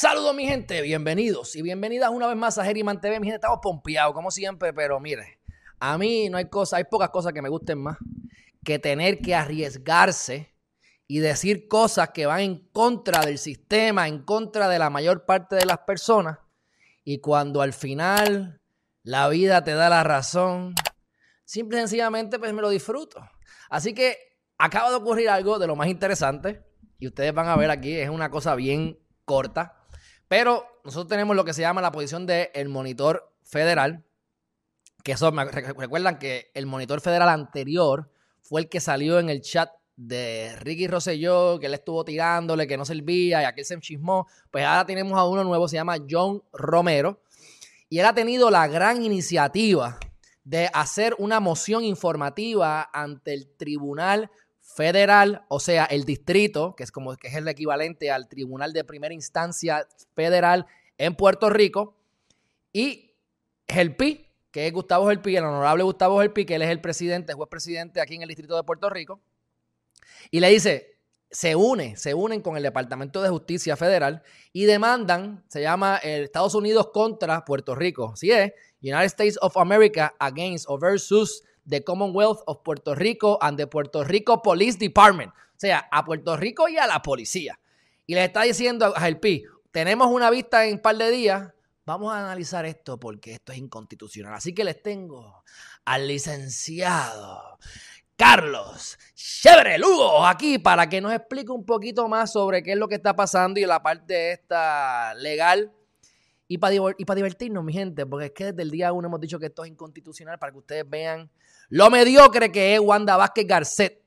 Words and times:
Saludos 0.00 0.34
mi 0.34 0.46
gente, 0.46 0.80
bienvenidos 0.80 1.54
y 1.56 1.60
bienvenidas 1.60 2.08
una 2.08 2.26
vez 2.26 2.34
más 2.34 2.56
a 2.56 2.64
Geriman 2.64 3.02
TV. 3.02 3.20
Mi 3.20 3.26
gente, 3.26 3.34
estamos 3.34 3.58
pompeados 3.62 4.14
como 4.14 4.30
siempre, 4.30 4.72
pero 4.72 4.98
mire, 4.98 5.40
a 5.78 5.98
mí 5.98 6.30
no 6.30 6.38
hay 6.38 6.48
cosas, 6.48 6.78
hay 6.78 6.84
pocas 6.84 7.10
cosas 7.10 7.34
que 7.34 7.42
me 7.42 7.50
gusten 7.50 7.82
más 7.82 7.98
que 8.64 8.78
tener 8.78 9.18
que 9.18 9.34
arriesgarse 9.34 10.54
y 11.06 11.18
decir 11.18 11.68
cosas 11.68 12.12
que 12.14 12.24
van 12.24 12.40
en 12.40 12.66
contra 12.72 13.26
del 13.26 13.36
sistema, 13.36 14.08
en 14.08 14.22
contra 14.22 14.70
de 14.70 14.78
la 14.78 14.88
mayor 14.88 15.26
parte 15.26 15.56
de 15.56 15.66
las 15.66 15.80
personas. 15.80 16.38
Y 17.04 17.18
cuando 17.18 17.60
al 17.60 17.74
final 17.74 18.62
la 19.02 19.28
vida 19.28 19.64
te 19.64 19.74
da 19.74 19.90
la 19.90 20.02
razón, 20.02 20.76
simple 21.44 21.76
y 21.76 21.80
sencillamente 21.82 22.38
pues 22.38 22.54
me 22.54 22.62
lo 22.62 22.70
disfruto. 22.70 23.20
Así 23.68 23.92
que 23.92 24.16
acaba 24.56 24.88
de 24.88 24.96
ocurrir 24.96 25.28
algo 25.28 25.58
de 25.58 25.66
lo 25.66 25.76
más 25.76 25.88
interesante 25.88 26.64
y 26.98 27.06
ustedes 27.06 27.34
van 27.34 27.48
a 27.48 27.56
ver 27.56 27.70
aquí, 27.70 27.92
es 27.96 28.08
una 28.08 28.30
cosa 28.30 28.54
bien 28.54 28.98
corta, 29.26 29.76
pero 30.30 30.64
nosotros 30.84 31.08
tenemos 31.08 31.34
lo 31.34 31.44
que 31.44 31.52
se 31.52 31.62
llama 31.62 31.82
la 31.82 31.90
posición 31.90 32.24
del 32.24 32.68
monitor 32.68 33.34
federal, 33.42 34.04
que 35.02 35.10
eso, 35.10 35.32
recuerdan 35.32 36.20
que 36.20 36.52
el 36.54 36.66
monitor 36.66 37.00
federal 37.00 37.28
anterior 37.28 38.08
fue 38.40 38.60
el 38.60 38.68
que 38.68 38.78
salió 38.78 39.18
en 39.18 39.28
el 39.28 39.40
chat 39.40 39.72
de 39.96 40.54
Ricky 40.60 40.86
Rosselló, 40.86 41.58
que 41.58 41.66
él 41.66 41.74
estuvo 41.74 42.04
tirándole, 42.04 42.68
que 42.68 42.76
no 42.76 42.84
servía 42.84 43.42
y 43.42 43.44
aquel 43.44 43.64
se 43.64 43.74
enchismó. 43.74 44.28
Pues 44.52 44.64
ahora 44.64 44.86
tenemos 44.86 45.18
a 45.18 45.24
uno 45.24 45.42
nuevo, 45.42 45.66
se 45.66 45.74
llama 45.74 45.96
John 46.08 46.44
Romero. 46.52 47.20
Y 47.88 47.98
él 47.98 48.06
ha 48.06 48.14
tenido 48.14 48.52
la 48.52 48.68
gran 48.68 49.02
iniciativa 49.02 49.98
de 50.44 50.70
hacer 50.72 51.16
una 51.18 51.40
moción 51.40 51.82
informativa 51.82 52.88
ante 52.92 53.34
el 53.34 53.48
Tribunal 53.56 54.30
Federal, 54.74 55.44
o 55.48 55.60
sea, 55.60 55.84
el 55.84 56.04
distrito, 56.04 56.74
que 56.76 56.84
es 56.84 56.92
como 56.92 57.16
que 57.16 57.28
es 57.28 57.34
el 57.34 57.48
equivalente 57.48 58.10
al 58.10 58.28
Tribunal 58.28 58.72
de 58.72 58.84
Primera 58.84 59.12
Instancia 59.12 59.86
Federal 60.14 60.66
en 60.98 61.14
Puerto 61.14 61.50
Rico, 61.50 61.96
y 62.72 63.14
el 63.66 63.96
PI, 63.96 64.26
que 64.50 64.66
es 64.66 64.72
Gustavo 64.72 65.08
Gelpi, 65.08 65.36
el 65.36 65.44
honorable 65.44 65.82
Gustavo 65.84 66.20
Gelpi, 66.20 66.44
que 66.44 66.54
él 66.54 66.62
es 66.62 66.70
el 66.70 66.80
presidente, 66.80 67.32
juez 67.34 67.48
presidente 67.48 68.00
aquí 68.00 68.14
en 68.14 68.22
el 68.22 68.28
Distrito 68.28 68.56
de 68.56 68.62
Puerto 68.62 68.88
Rico, 68.90 69.20
y 70.30 70.40
le 70.40 70.48
dice, 70.48 70.98
se 71.30 71.54
une, 71.54 71.96
se 71.96 72.14
unen 72.14 72.40
con 72.40 72.56
el 72.56 72.62
Departamento 72.62 73.22
de 73.22 73.28
Justicia 73.28 73.76
Federal 73.76 74.22
y 74.52 74.64
demandan, 74.64 75.44
se 75.48 75.62
llama 75.62 75.96
Estados 75.98 76.54
Unidos 76.54 76.90
contra 76.92 77.44
Puerto 77.44 77.74
Rico, 77.74 78.14
¿sí 78.16 78.32
es? 78.32 78.52
United 78.82 79.04
States 79.06 79.38
of 79.40 79.56
America 79.56 80.14
against 80.18 80.66
or 80.68 80.80
versus 80.80 81.44
the 81.70 81.84
Commonwealth 81.84 82.42
of 82.46 82.62
Puerto 82.62 82.94
Rico 82.94 83.38
and 83.40 83.56
the 83.56 83.66
Puerto 83.66 84.04
Rico 84.04 84.42
Police 84.42 84.78
Department, 84.78 85.32
o 85.32 85.58
sea, 85.58 85.88
a 85.90 86.04
Puerto 86.04 86.36
Rico 86.36 86.68
y 86.68 86.76
a 86.76 86.86
la 86.86 87.00
policía. 87.00 87.58
Y 88.06 88.14
le 88.14 88.24
está 88.24 88.42
diciendo 88.42 88.86
a 88.86 89.00
Gelpi, 89.00 89.44
tenemos 89.70 90.08
una 90.08 90.30
vista 90.30 90.66
en 90.66 90.74
un 90.74 90.80
par 90.80 90.96
de 90.96 91.10
días, 91.10 91.52
Vamos 91.90 92.12
a 92.12 92.20
analizar 92.20 92.66
esto 92.66 93.00
porque 93.00 93.32
esto 93.32 93.50
es 93.50 93.58
inconstitucional. 93.58 94.34
Así 94.34 94.54
que 94.54 94.62
les 94.62 94.80
tengo 94.80 95.42
al 95.84 96.06
licenciado 96.06 97.58
Carlos 98.14 98.96
Chévere 99.14 99.76
Lugo 99.76 100.24
aquí 100.24 100.58
para 100.58 100.88
que 100.88 101.00
nos 101.00 101.12
explique 101.12 101.50
un 101.50 101.66
poquito 101.66 102.06
más 102.06 102.32
sobre 102.32 102.62
qué 102.62 102.74
es 102.74 102.78
lo 102.78 102.86
que 102.86 102.94
está 102.94 103.16
pasando 103.16 103.58
y 103.58 103.66
la 103.66 103.82
parte 103.82 104.30
esta 104.30 105.14
legal. 105.14 105.72
Y 106.46 106.58
para, 106.58 106.74
y 106.96 107.04
para 107.04 107.16
divertirnos, 107.16 107.64
mi 107.64 107.72
gente, 107.72 108.06
porque 108.06 108.26
es 108.26 108.32
que 108.32 108.44
desde 108.44 108.62
el 108.62 108.70
día 108.70 108.92
uno 108.92 109.08
hemos 109.08 109.20
dicho 109.20 109.40
que 109.40 109.46
esto 109.46 109.64
es 109.64 109.70
inconstitucional 109.70 110.38
para 110.38 110.52
que 110.52 110.58
ustedes 110.58 110.88
vean 110.88 111.28
lo 111.70 111.88
mediocre 111.88 112.52
que 112.52 112.74
es 112.74 112.80
Wanda 112.80 113.16
Vázquez 113.16 113.46
Garcet. 113.46 114.02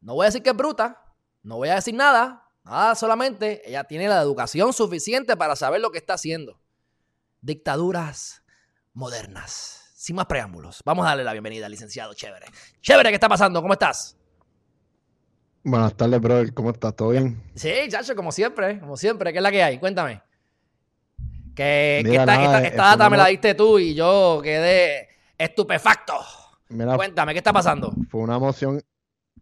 No 0.00 0.14
voy 0.14 0.24
a 0.24 0.28
decir 0.28 0.42
que 0.42 0.50
es 0.50 0.56
bruta, 0.56 1.02
no 1.42 1.56
voy 1.56 1.68
a 1.68 1.74
decir 1.74 1.94
nada, 1.94 2.48
nada 2.64 2.94
solamente. 2.94 3.68
Ella 3.68 3.84
tiene 3.84 4.08
la 4.08 4.20
educación 4.22 4.72
suficiente 4.72 5.36
para 5.36 5.54
saber 5.56 5.80
lo 5.80 5.90
que 5.90 5.98
está 5.98 6.14
haciendo 6.14 6.58
dictaduras 7.40 8.42
modernas. 8.92 9.92
Sin 9.94 10.16
más 10.16 10.26
preámbulos, 10.26 10.82
vamos 10.84 11.04
a 11.04 11.10
darle 11.10 11.24
la 11.24 11.32
bienvenida 11.32 11.66
al 11.66 11.72
licenciado 11.72 12.14
Chévere. 12.14 12.46
Chévere, 12.80 13.08
¿qué 13.08 13.14
está 13.14 13.28
pasando? 13.28 13.60
¿Cómo 13.60 13.72
estás? 13.72 14.16
Buenas 15.64 15.96
tardes, 15.96 16.20
brother. 16.20 16.54
¿Cómo 16.54 16.70
estás? 16.70 16.94
¿Todo 16.94 17.08
bien? 17.08 17.42
Sí, 17.56 17.72
chacho, 17.88 18.14
como 18.14 18.30
siempre, 18.30 18.78
como 18.78 18.96
siempre. 18.96 19.32
¿Qué 19.32 19.38
es 19.38 19.42
la 19.42 19.50
que 19.50 19.62
hay? 19.62 19.80
Cuéntame. 19.80 20.22
Que, 21.56 22.00
esta, 22.00 22.70
data 22.70 23.10
me 23.10 23.16
la 23.16 23.26
diste 23.26 23.54
tú 23.54 23.78
y 23.78 23.94
yo 23.94 24.40
quedé 24.44 25.08
estupefacto. 25.36 26.14
Cuéntame, 26.68 27.32
¿qué 27.32 27.38
está 27.38 27.52
pasando? 27.52 27.94
Fue 28.08 28.20
una 28.20 28.38
moción, 28.38 28.82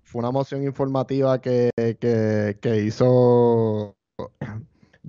fue 0.03 0.21
una 0.21 0.31
moción 0.31 0.63
informativa 0.63 1.41
que, 1.41 1.71
que 1.77 2.83
hizo 2.85 3.97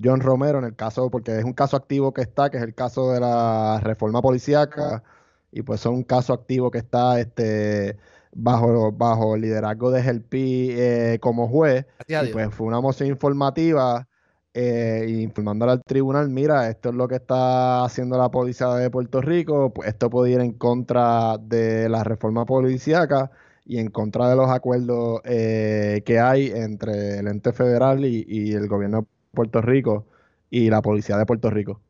John 0.02 0.20
Romero 0.20 0.60
en 0.60 0.66
el 0.66 0.76
caso, 0.76 1.10
porque 1.10 1.38
es 1.38 1.44
un 1.44 1.54
caso 1.54 1.78
activo 1.78 2.14
que 2.14 2.22
está, 2.22 2.50
que 2.50 2.58
es 2.58 2.64
el 2.64 2.74
caso 2.74 3.12
de 3.12 3.20
la 3.20 3.80
reforma 3.82 4.22
policíaca, 4.22 5.04
y 5.52 5.62
pues 5.62 5.82
es 5.82 5.86
un 5.86 6.04
caso 6.04 6.34
activo 6.34 6.70
que 6.72 6.80
está 6.80 7.20
este, 7.20 7.98
bajo, 8.34 8.92
bajo 8.92 9.36
el 9.36 9.42
liderazgo 9.42 9.92
de 9.92 10.04
Gelpi 10.04 10.70
eh, 10.72 11.18
como 11.22 11.48
juez. 11.48 11.86
Y 12.08 12.32
pues 12.32 12.54
fue 12.54 12.68
una 12.68 12.82
moción 12.82 13.10
informativa 13.10 14.08
eh, 14.56 15.06
informándole 15.10 15.74
al 15.74 15.84
tribunal, 15.84 16.30
mira, 16.30 16.70
esto 16.70 16.90
es 16.90 16.96
lo 16.96 17.08
que 17.08 17.16
está 17.16 17.84
haciendo 17.84 18.18
la 18.18 18.32
policía 18.32 18.70
de 18.70 18.90
Puerto 18.90 19.22
Rico, 19.22 19.74
pues 19.74 19.90
esto 19.90 20.10
puede 20.10 20.32
ir 20.32 20.40
en 20.40 20.54
contra 20.54 21.38
de 21.38 21.90
la 21.90 22.04
reforma 22.04 22.46
policíaca 22.46 23.32
y 23.66 23.80
en 23.80 23.90
contra 23.90 24.30
de 24.30 24.36
los 24.36 24.50
acuerdos 24.50 25.22
eh, 25.26 26.02
que 26.06 26.20
hay 26.20 26.48
entre 26.48 27.20
el 27.20 27.28
ente 27.28 27.52
federal 27.52 28.06
y, 28.06 28.26
y 28.28 28.54
el 28.54 28.68
gobierno 28.68 29.08
Puerto 29.34 29.62
Rico 29.62 30.08
y 30.50 30.70
la 30.70 30.82
policía 30.82 31.18
de 31.18 31.26
Puerto 31.26 31.50
Rico. 31.50 31.82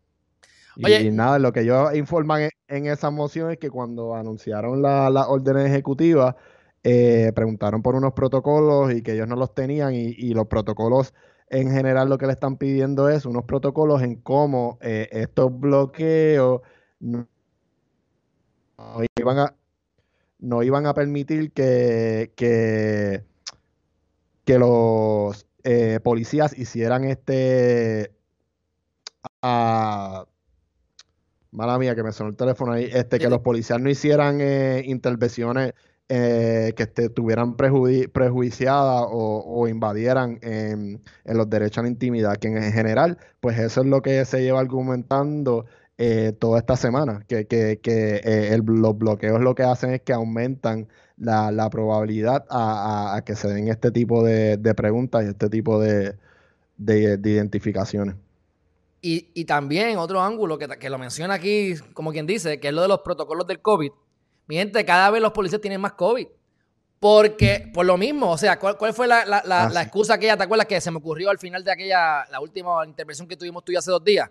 y 0.75 1.11
nada, 1.11 1.39
lo 1.39 1.53
que 1.53 1.61
ellos 1.61 1.95
informan 1.95 2.49
en, 2.67 2.87
esa 2.87 3.11
moción 3.11 3.51
es 3.51 3.59
que 3.59 3.69
cuando 3.69 4.15
anunciaron 4.15 4.81
las 4.81 5.11
la 5.11 5.27
órdenes 5.27 5.67
ejecutivas, 5.67 6.35
eh, 6.83 7.31
preguntaron 7.35 7.81
por 7.81 7.95
unos 7.95 8.13
protocolos 8.13 8.93
y 8.93 9.01
que 9.01 9.13
ellos 9.13 9.27
no 9.27 9.35
los 9.35 9.53
tenían 9.53 9.93
y, 9.95 10.33
los 10.33 10.47
protocolos 10.47 11.13
en 11.49 11.71
general 11.71 12.09
lo 12.09 12.17
que 12.17 12.25
le 12.25 12.33
están 12.33 12.57
pidiendo 12.57 13.09
es 13.09 13.25
unos 13.25 13.45
protocolos 13.45 14.01
en 14.01 14.15
cómo 14.15 14.77
eh, 14.81 15.09
estos 15.11 15.57
bloqueos 15.59 16.61
no, 16.99 17.27
iban 19.17 19.39
a, 19.39 19.55
no 20.39 20.63
iban 20.63 20.85
a 20.87 20.93
permitir 20.93 21.51
que, 21.51 22.31
que, 22.35 23.23
que 24.43 24.59
los 24.59 25.45
eh, 25.63 25.99
policías 26.03 26.57
hicieran 26.57 27.03
este. 27.05 28.11
mala 29.41 30.25
mía, 31.79 31.95
que 31.95 32.03
me 32.03 32.11
sonó 32.11 32.31
el 32.31 32.35
teléfono 32.35 32.73
ahí. 32.73 32.89
Este, 32.91 33.19
que 33.19 33.29
los 33.29 33.39
policías 33.41 33.79
no 33.79 33.89
hicieran 33.89 34.41
eh, 34.41 34.83
intervenciones 34.85 35.73
eh, 36.09 36.73
que 36.75 36.83
estuvieran 36.83 37.55
prejuiciadas 37.55 39.05
o, 39.09 39.67
invadieran 39.67 40.39
en, 40.41 41.01
los 41.25 41.49
derechos 41.49 41.79
a 41.79 41.81
la 41.83 41.89
intimidad, 41.89 42.37
que 42.37 42.47
en 42.47 42.71
general, 42.71 43.17
pues 43.39 43.57
eso 43.59 43.81
es 43.81 43.87
lo 43.87 44.01
que 44.01 44.23
se 44.25 44.41
lleva 44.41 44.59
argumentando 44.59 45.65
toda 46.39 46.59
esta 46.59 46.75
semana, 46.75 47.23
que, 47.27 47.47
que, 47.47 48.61
los 48.65 48.97
bloqueos 48.97 49.41
lo 49.41 49.55
que 49.55 49.63
hacen 49.63 49.91
es 49.93 50.01
que 50.01 50.13
aumentan 50.13 50.87
la, 51.17 51.69
probabilidad 51.69 52.45
a, 52.49 53.21
que 53.25 53.35
se 53.35 53.47
den 53.47 53.67
este 53.67 53.91
tipo 53.91 54.23
de, 54.23 54.57
preguntas 54.75 55.23
y 55.25 55.29
este 55.29 55.49
tipo 55.49 55.79
de, 55.79 56.15
identificaciones. 56.77 58.15
Y, 59.01 59.45
también 59.45 59.97
otro 59.97 60.21
ángulo 60.21 60.57
que, 60.57 60.89
lo 60.89 60.97
menciona 60.97 61.35
aquí, 61.35 61.75
como 61.93 62.11
quien 62.11 62.25
dice, 62.25 62.59
que 62.59 62.69
es 62.69 62.73
lo 62.73 62.81
de 62.81 62.87
los 62.87 62.99
protocolos 62.99 63.45
del 63.47 63.61
COVID. 63.61 63.91
Mi 64.47 64.55
gente, 64.55 64.83
cada 64.85 65.09
vez 65.09 65.21
los 65.21 65.31
policías 65.31 65.61
tienen 65.61 65.81
más 65.81 65.93
COVID. 65.93 66.27
Porque, 66.99 67.69
por 67.73 67.85
lo 67.85 67.97
mismo, 67.97 68.31
o 68.31 68.37
sea, 68.37 68.57
¿cuál, 68.57 68.93
fue 68.93 69.07
la, 69.07 69.25
la, 69.25 69.43
la, 69.45 69.67
ah, 69.67 69.81
excusa 69.83 70.15
aquella, 70.15 70.37
te 70.37 70.43
acuerdas, 70.43 70.65
que 70.65 70.79
se 70.79 70.89
me 70.89 70.97
ocurrió 70.97 71.29
al 71.29 71.37
final 71.37 71.63
de 71.63 71.71
aquella, 71.71 72.25
la 72.31 72.39
última 72.39 72.85
intervención 72.85 73.27
que 73.27 73.35
tuvimos 73.35 73.63
tú 73.63 73.71
y 73.71 73.75
hace 73.75 73.91
dos 73.91 74.03
días? 74.03 74.29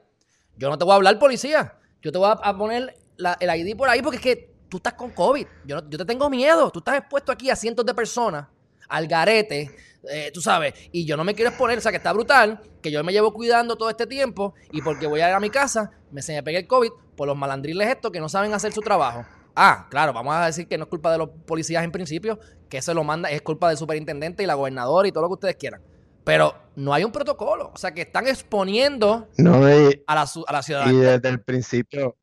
Yo 0.57 0.69
no 0.69 0.79
te 0.79 0.85
voy 0.85 0.93
a 0.93 0.97
hablar, 0.97 1.19
policía. 1.19 1.75
Yo 2.03 2.11
te 2.11 2.19
voy 2.19 2.31
a, 2.31 2.57
poner 2.57 2.97
el 3.41 3.57
ID 3.57 3.77
por 3.77 3.89
ahí 3.89 4.03
porque 4.03 4.17
es 4.17 4.23
que 4.23 4.55
tú 4.69 4.79
estás 4.79 4.95
con 4.95 5.11
COVID. 5.11 5.47
Yo, 5.65 5.89
yo 5.89 5.99
te 5.99 6.05
tengo 6.05 6.29
miedo. 6.29 6.71
Tú 6.71 6.81
estás 6.81 6.99
expuesto 6.99 7.31
aquí 7.31 7.51
a 7.51 7.57
cientos 7.57 7.85
de 7.87 7.95
personas, 7.95 8.47
al 8.89 9.07
garete, 9.07 9.71
eh, 10.11 10.31
tú 10.33 10.41
sabes. 10.41 10.75
Y 10.93 11.05
yo 11.05 11.17
no 11.17 11.25
me 11.25 11.35
quiero 11.35 11.51
exponer, 11.51 11.79
o 11.79 11.81
sea, 11.81 11.91
que 11.91 11.99
está 11.99 12.13
brutal, 12.13 12.61
que 12.83 12.91
yo 12.91 13.03
me 13.05 13.13
llevo 13.13 13.33
cuidando 13.33 13.77
todo 13.77 13.91
este 13.91 14.07
tiempo 14.07 14.55
y 14.73 14.83
porque 14.83 15.07
voy 15.07 15.21
a 15.21 15.29
ir 15.29 15.35
a 15.35 15.41
mi 15.41 15.51
casa, 15.51 15.91
me 16.11 16.23
se 16.23 16.35
me 16.35 16.43
pegue 16.43 16.59
el 16.59 16.67
COVID 16.67 16.91
por 17.17 17.29
los 17.29 17.37
malandriles 17.37 17.89
estos 17.89 18.11
que 18.11 18.21
no 18.21 18.29
saben 18.29 18.53
hacer 18.53 18.73
su 18.73 18.81
trabajo. 18.81 19.25
Ah, 19.55 19.87
claro, 19.91 20.13
vamos 20.13 20.35
a 20.35 20.47
decir 20.47 20.67
que 20.67 20.77
no 20.77 20.85
es 20.85 20.91
culpa 20.91 21.13
de 21.13 21.19
los 21.19 21.29
policías 21.47 21.85
en 21.85 21.93
principio, 21.93 22.39
que 22.69 22.83
se 22.83 22.93
lo 22.95 23.05
manda, 23.05 23.31
es 23.31 23.43
culpa 23.43 23.69
del 23.69 23.79
superintendente 23.79 24.43
y 24.43 24.47
la 24.47 24.55
gobernadora 24.55 25.07
y 25.07 25.13
todo 25.13 25.23
lo 25.23 25.29
que 25.29 25.35
ustedes 25.35 25.57
quieran. 25.57 25.81
Pero 26.25 26.55
no 26.77 26.93
hay 26.95 27.05
un 27.05 27.13
protocolo. 27.13 27.71
O 27.75 27.79
sea, 27.79 27.93
que 27.93 28.03
están 28.03 28.27
exponiendo 28.27 29.29
a, 29.39 30.15
la, 30.15 30.27
a 30.47 30.53
la 30.53 30.63
ciudadanía. 30.63 30.95
Y 30.95 30.97
desde 30.97 31.29
el 31.29 31.41
principio, 31.43 32.17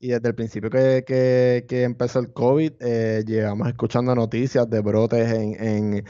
y 0.00 0.08
desde 0.08 0.28
el 0.28 0.34
principio 0.34 0.68
que, 0.68 1.64
empezó 1.68 2.18
el 2.18 2.32
COVID, 2.32 2.72
eh, 2.80 3.22
llevamos 3.26 3.68
escuchando 3.68 4.14
noticias 4.14 4.68
de 4.68 4.80
brotes 4.80 5.30
en, 5.30 6.04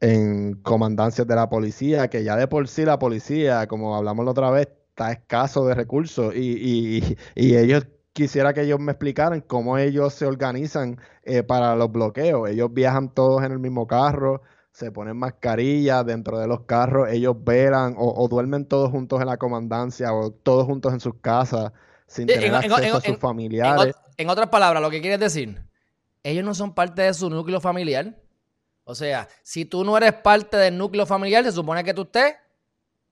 en 0.00 0.54
comandancias 0.62 1.26
de 1.26 1.34
la 1.34 1.48
policía, 1.48 2.08
que 2.08 2.24
ya 2.24 2.36
de 2.36 2.46
por 2.46 2.68
sí 2.68 2.84
la 2.84 2.98
policía, 2.98 3.66
como 3.66 3.96
hablamos 3.96 4.24
la 4.24 4.32
otra 4.32 4.50
vez, 4.50 4.68
está 4.90 5.12
escaso 5.12 5.66
de 5.66 5.74
recursos 5.74 6.34
y, 6.36 6.98
y, 6.98 7.16
y 7.34 7.56
ellos 7.56 7.86
quisiera 8.14 8.54
que 8.54 8.62
ellos 8.62 8.80
me 8.80 8.92
explicaran 8.92 9.42
cómo 9.42 9.76
ellos 9.76 10.14
se 10.14 10.24
organizan 10.24 10.98
eh, 11.24 11.42
para 11.42 11.76
los 11.76 11.92
bloqueos. 11.92 12.48
Ellos 12.48 12.72
viajan 12.72 13.12
todos 13.12 13.42
en 13.42 13.52
el 13.52 13.58
mismo 13.58 13.86
carro, 13.86 14.40
se 14.70 14.90
ponen 14.90 15.18
mascarillas 15.18 16.06
dentro 16.06 16.38
de 16.38 16.46
los 16.46 16.62
carros, 16.62 17.08
ellos 17.10 17.36
velan 17.44 17.94
o, 17.98 18.26
duermen 18.28 18.66
todos 18.66 18.90
juntos 18.90 19.20
en 19.20 19.26
la 19.26 19.36
comandancia 19.36 20.14
o 20.14 20.30
todos 20.30 20.64
juntos 20.64 20.92
en 20.94 21.00
sus 21.00 21.16
casas 21.20 21.72
sin 22.06 22.26
tener 22.26 22.54
acceso 22.54 22.96
a 22.96 23.00
sus 23.00 23.18
familiares. 23.18 23.94
En, 24.16 24.30
otras 24.30 24.48
palabras, 24.48 24.80
lo 24.80 24.90
que 24.90 25.00
quieres 25.00 25.20
decir, 25.20 25.60
ellos 26.22 26.44
no 26.44 26.54
son 26.54 26.72
parte 26.74 27.02
de 27.02 27.12
su 27.14 27.28
núcleo 27.28 27.60
familiar. 27.60 28.16
O 28.84 28.94
sea, 28.94 29.28
si 29.42 29.64
tú 29.64 29.82
no 29.82 29.96
eres 29.96 30.12
parte 30.12 30.56
del 30.56 30.78
núcleo 30.78 31.04
familiar, 31.04 31.42
se 31.42 31.52
supone 31.52 31.82
que 31.82 31.94
tú 31.94 32.02
estés, 32.02 32.36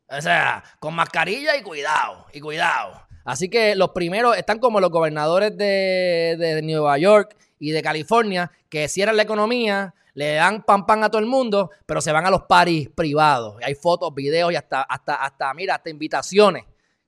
o 0.08 0.20
sea, 0.20 0.62
con 0.78 0.94
mascarilla 0.94 1.56
y 1.56 1.62
cuidado, 1.62 2.26
y 2.32 2.40
cuidado. 2.40 3.11
Así 3.24 3.48
que 3.48 3.74
los 3.74 3.90
primeros 3.90 4.36
están 4.36 4.58
como 4.58 4.80
los 4.80 4.90
gobernadores 4.90 5.56
de, 5.56 6.36
de 6.38 6.62
Nueva 6.62 6.98
York 6.98 7.36
y 7.58 7.70
de 7.70 7.82
California, 7.82 8.50
que 8.68 8.88
cierran 8.88 9.16
la 9.16 9.22
economía, 9.22 9.94
le 10.14 10.34
dan 10.34 10.62
pan 10.62 10.84
pan 10.84 11.04
a 11.04 11.10
todo 11.10 11.20
el 11.20 11.26
mundo, 11.26 11.70
pero 11.86 12.00
se 12.00 12.12
van 12.12 12.26
a 12.26 12.30
los 12.30 12.42
paris 12.42 12.88
privados. 12.94 13.56
hay 13.62 13.74
fotos, 13.74 14.14
videos 14.14 14.52
y 14.52 14.56
hasta, 14.56 14.82
hasta, 14.82 15.14
hasta, 15.14 15.52
mira, 15.54 15.76
hasta 15.76 15.90
invitaciones 15.90 16.64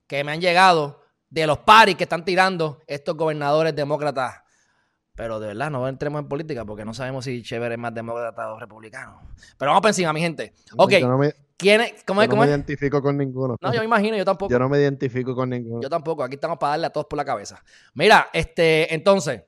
que 0.07 0.23
me 0.23 0.31
han 0.31 0.41
llegado 0.41 1.03
de 1.29 1.47
los 1.47 1.59
paris 1.59 1.95
que 1.95 2.03
están 2.03 2.23
tirando 2.23 2.81
estos 2.87 3.15
gobernadores 3.15 3.75
demócratas. 3.75 4.41
Pero 5.15 5.39
de 5.39 5.47
verdad, 5.47 5.71
no 5.71 5.87
entremos 5.87 6.19
en 6.19 6.27
política 6.27 6.65
porque 6.65 6.83
no 6.83 6.93
sabemos 6.93 7.25
si 7.25 7.41
Chévere 7.41 7.75
es 7.75 7.79
más 7.79 7.93
demócrata 7.93 8.53
o 8.53 8.59
republicano. 8.59 9.21
Pero 9.57 9.71
vamos 9.71 9.81
por 9.81 9.89
encima, 9.89 10.11
mi 10.11 10.19
gente. 10.19 10.53
Ok. 10.77 10.93
¿Quién 11.57 11.81
es? 11.81 12.03
¿Cómo 12.05 12.21
yo 12.21 12.27
no 12.27 12.35
me 12.37 12.47
identifico 12.47 13.01
con 13.01 13.17
ninguno. 13.17 13.55
No, 13.61 13.73
yo 13.73 13.79
me 13.79 13.85
imagino, 13.85 14.17
yo 14.17 14.25
tampoco. 14.25 14.51
Yo 14.51 14.59
no 14.59 14.67
me 14.67 14.77
identifico 14.77 15.33
con 15.33 15.49
ninguno. 15.49 15.81
Yo 15.81 15.89
tampoco. 15.89 16.23
Aquí 16.23 16.35
estamos 16.35 16.57
para 16.57 16.71
darle 16.71 16.87
a 16.87 16.89
todos 16.89 17.07
por 17.07 17.17
la 17.17 17.23
cabeza. 17.23 17.63
Mira, 17.93 18.29
este, 18.33 18.93
entonces, 18.93 19.43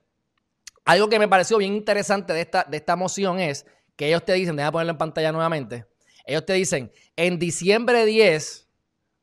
algo 0.84 1.08
que 1.08 1.18
me 1.18 1.28
pareció 1.28 1.58
bien 1.58 1.74
interesante 1.74 2.32
de 2.32 2.40
esta, 2.40 2.64
de 2.64 2.78
esta 2.78 2.96
moción 2.96 3.40
es 3.40 3.66
que 3.94 4.08
ellos 4.08 4.24
te 4.24 4.32
dicen, 4.32 4.56
déjame 4.56 4.72
ponerlo 4.72 4.92
en 4.92 4.98
pantalla 4.98 5.32
nuevamente, 5.32 5.84
ellos 6.24 6.46
te 6.46 6.54
dicen, 6.54 6.90
en 7.16 7.38
diciembre 7.38 8.06
10, 8.06 8.68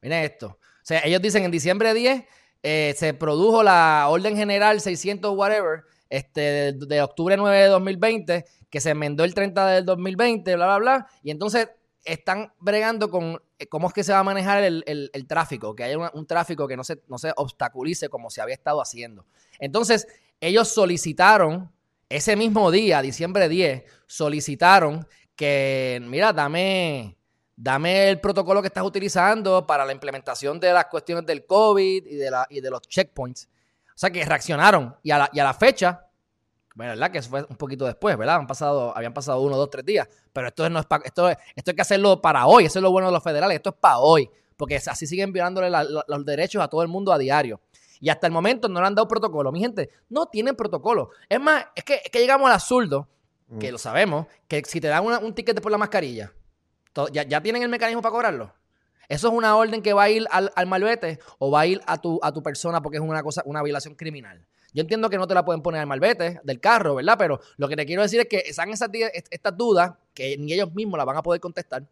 miren 0.02 0.24
esto, 0.26 0.48
o 0.48 0.60
sea, 0.84 1.02
ellos 1.06 1.22
dicen 1.22 1.44
en 1.44 1.50
diciembre 1.50 1.94
10 1.94 2.24
eh, 2.62 2.94
se 2.98 3.14
produjo 3.14 3.64
la 3.64 4.06
orden 4.10 4.36
general 4.36 4.82
600 4.82 5.36
whatever, 5.36 5.86
este, 6.10 6.74
de, 6.74 7.02
octubre 7.02 7.38
9 7.38 7.58
de 7.58 7.68
2020, 7.68 8.46
que 8.70 8.82
se 8.82 8.90
enmendó 8.92 9.24
el 9.24 9.34
30 9.34 9.68
del 9.68 9.86
2020, 9.86 10.56
bla, 10.56 10.66
bla, 10.66 10.78
bla, 10.78 11.08
y 11.24 11.32
entonces 11.32 11.70
están 12.06 12.54
bregando 12.60 13.10
con 13.10 13.42
eh, 13.60 13.68
cómo 13.68 13.88
es 13.88 13.94
que 13.94 14.04
se 14.04 14.14
va 14.14 14.20
a 14.20 14.24
manejar 14.24 14.64
el, 14.64 15.26
tráfico, 15.28 15.76
que 15.76 15.84
haya 15.84 16.12
un 16.14 16.26
tráfico 16.28 16.68
que 16.68 16.78
no 16.78 16.84
se, 16.84 17.02
no 17.08 17.18
se 17.18 17.34
obstaculice 17.36 18.10
como 18.10 18.30
se 18.30 18.42
había 18.42 18.56
estado 18.56 18.82
haciendo. 18.82 19.26
Entonces, 19.60 20.08
ellos 20.40 20.70
solicitaron, 20.70 21.72
ese 22.08 22.36
mismo 22.36 22.70
día, 22.70 23.02
diciembre 23.02 23.50
10, 23.50 23.84
solicitaron 24.06 25.08
que, 25.36 26.00
mira, 26.04 26.32
dame, 26.32 27.18
dame 27.56 28.10
el 28.10 28.22
protocolo 28.22 28.62
que 28.62 28.68
estás 28.68 28.84
utilizando 28.84 29.66
para 29.66 29.86
la 29.86 29.92
implementación 29.92 30.60
de 30.60 30.72
las 30.72 30.86
cuestiones 30.86 31.26
del 31.26 31.46
COVID 31.46 32.06
y 32.06 32.16
de, 32.16 32.32
la, 32.32 32.46
y 32.50 32.62
de 32.62 32.70
los 32.70 32.82
checkpoints. 32.82 33.50
O 33.88 33.98
sea 33.98 34.10
que 34.12 34.24
reaccionaron 34.24 34.96
y 35.02 35.12
a 35.12 35.18
la, 35.18 35.30
y 35.34 35.40
a 35.40 35.44
la 35.44 35.54
fecha, 35.54 36.05
¿verdad? 36.76 37.10
Que 37.10 37.20
eso 37.20 37.30
fue 37.30 37.46
un 37.50 37.56
poquito 37.56 37.86
después, 37.86 38.18
¿verdad? 38.18 38.36
Han 38.36 38.48
pasado, 38.48 38.96
habían 38.96 39.14
pasado 39.14 39.42
uno, 39.42 39.56
dos, 39.58 39.70
tres 39.70 39.86
días. 39.86 40.08
Pero 40.34 40.48
esto 40.48 40.70
no 40.70 40.80
es 40.80 40.86
esto, 41.06 41.30
esto 41.30 41.72
hay 41.72 41.76
que 41.76 41.82
hacerlo 41.82 42.22
para 42.22 42.46
hoy. 42.46 42.66
Eso 42.66 42.80
es 42.80 42.84
lo 42.84 42.92
bueno 42.92 43.08
de 43.08 43.14
los 43.14 43.24
federales. 43.24 43.56
Esto 43.56 43.70
es 43.70 43.76
para 43.80 44.00
hoy. 44.00 44.30
Porque 44.58 44.76
así 44.76 45.08
siguen 45.08 45.34
violándole 45.34 45.70
los 45.70 46.26
derechos 46.26 46.62
a 46.62 46.68
todo 46.68 46.82
el 46.82 46.88
mundo 46.88 47.12
a 47.12 47.18
diario. 47.18 47.60
Y 48.00 48.10
hasta 48.10 48.28
el 48.28 48.34
momento 48.34 48.68
no 48.68 48.82
le 48.82 48.88
han 48.88 48.96
dado 48.96 49.08
protocolo. 49.08 49.52
Mi 49.52 49.62
gente, 49.62 49.90
no 50.10 50.26
tienen 50.28 50.56
protocolo. 50.56 51.12
Es 51.30 51.40
más, 51.40 51.66
es 51.76 51.84
que, 51.84 52.02
llegamos 52.14 52.48
al 52.48 52.54
absurdo, 52.54 53.08
que 53.60 53.70
mm. 53.70 53.72
lo 53.72 53.78
sabemos, 53.78 54.28
que 54.48 54.62
si 54.66 54.82
te 54.82 54.88
dan 54.88 55.06
un 55.06 55.34
ticket 55.34 55.62
por 55.62 55.72
la 55.72 55.78
mascarilla, 55.78 56.34
ya, 57.12 57.42
tienen 57.42 57.64
el 57.64 57.70
mecanismo 57.70 58.02
para 58.02 58.12
cobrarlo. 58.12 58.54
Eso 59.08 59.28
es 59.28 59.34
una 59.34 59.56
orden 59.56 59.82
que 59.82 59.94
va 59.94 60.04
a 60.04 60.10
ir 60.10 60.26
al, 60.32 60.52
al 60.56 60.66
malvete 60.68 61.20
o 61.38 61.52
va 61.52 61.62
a 61.62 61.66
ir 61.68 61.82
a 61.86 62.00
tu, 62.00 62.20
a 62.24 62.32
tu 62.32 62.42
persona 62.42 62.82
porque 62.82 62.98
es 62.98 63.04
una 63.04 63.22
cosa, 63.22 63.44
una 63.46 63.62
violación 63.62 63.96
criminal. 63.96 64.46
Yo 64.76 64.82
entiendo 64.82 65.10
que 65.10 65.18
no 65.18 65.26
te 65.26 65.34
la 65.34 65.46
pueden 65.46 65.62
poner 65.62 65.80
al 65.80 65.88
malvete 65.88 66.42
del 66.44 66.60
carro, 66.60 66.96
¿verdad? 66.96 67.16
Pero 67.18 67.40
lo 67.56 67.70
que 67.70 67.78
te 67.78 67.86
quiero 67.86 68.02
decir 68.02 68.20
es 68.20 68.28
que 68.28 68.44
están 68.46 68.70
esas, 68.70 68.90
estas 69.32 69.56
dudas 69.56 69.94
que 70.14 70.38
ni 70.38 70.52
ellos 70.52 70.74
mismos 70.74 70.98
las 70.98 71.06
van 71.06 71.16
a 71.16 71.24
poder 71.24 71.40
contestar. 71.40 71.88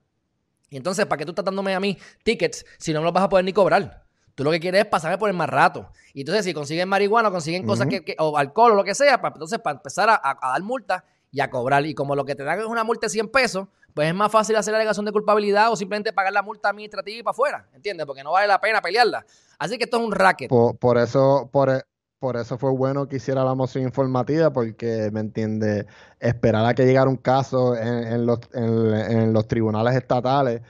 Y 0.69 0.75
entonces, 0.75 1.05
¿para 1.05 1.17
qué 1.17 1.23
tú 1.23 1.31
estás 1.31 1.45
dándome 1.45 1.73
a 1.73 1.79
mí 1.79 1.97
tickets 2.23 2.65
si 2.77 2.91
no 2.91 2.99
me 2.99 3.05
los 3.05 3.13
vas 3.13 3.23
a 3.23 3.29
poder 3.29 3.45
ni 3.45 3.53
cobrar? 3.53 4.03
Tú 4.35 4.43
lo 4.43 4.51
que 4.51 4.59
quieres 4.59 4.81
es 4.81 4.87
pasarme 4.87 5.17
por 5.17 5.29
el 5.29 5.35
más 5.35 5.49
rato. 5.49 5.91
Y 6.13 6.21
entonces, 6.21 6.43
si 6.43 6.53
consiguen 6.53 6.89
marihuana 6.89 7.29
o 7.29 7.31
consiguen 7.31 7.65
cosas 7.65 7.87
que, 7.87 8.17
o 8.19 8.37
alcohol 8.37 8.73
o 8.73 8.75
lo 8.75 8.83
que 8.83 8.95
sea, 8.95 9.21
para, 9.21 9.33
entonces 9.33 9.59
para 9.59 9.77
empezar 9.77 10.09
a, 10.09 10.37
dar 10.41 10.61
multa 10.61 11.05
y 11.31 11.39
a 11.39 11.49
cobrar. 11.49 11.85
Y 11.85 11.93
como 11.93 12.17
lo 12.17 12.25
que 12.25 12.35
te 12.35 12.43
dan 12.43 12.59
es 12.59 12.65
una 12.65 12.83
multa 12.83 13.05
de 13.05 13.11
100 13.11 13.29
pesos, 13.29 13.67
pues 13.93 14.09
es 14.09 14.13
más 14.13 14.29
fácil 14.29 14.57
hacer 14.57 14.73
la 14.73 14.79
alegación 14.79 15.05
de 15.05 15.13
culpabilidad 15.13 15.71
o 15.71 15.77
simplemente 15.77 16.11
pagar 16.11 16.33
la 16.33 16.41
multa 16.41 16.67
administrativa 16.67 17.17
y 17.17 17.23
para 17.23 17.31
afuera. 17.31 17.69
¿Entiendes? 17.73 18.05
Porque 18.05 18.23
no 18.23 18.31
vale 18.33 18.47
la 18.47 18.59
pena 18.59 18.81
pelearla. 18.81 19.25
Así 19.57 19.77
que 19.77 19.85
esto 19.85 19.97
es 19.97 20.03
un 20.03 20.11
racket. 20.11 20.49
Por, 20.49 20.97
eso, 20.97 21.47
por, 21.51 21.69
e, 21.69 21.83
por 22.23 22.37
eso 22.37 22.57
fue 22.57 22.71
bueno 22.71 23.09
que 23.09 23.17
hiciera 23.17 23.43
la 23.43 23.53
moción 23.53 23.83
informativa, 23.83 24.53
porque, 24.53 25.09
¿me 25.11 25.19
entiende? 25.19 25.85
Esperar 26.21 26.65
a 26.65 26.73
que 26.73 26.85
llegara 26.85 27.09
un 27.09 27.17
caso 27.17 27.75
en, 27.75 28.25
los, 28.25 28.39
en 28.53 29.33
los 29.33 29.45
tribunales 29.45 29.93
estatales 29.93 30.61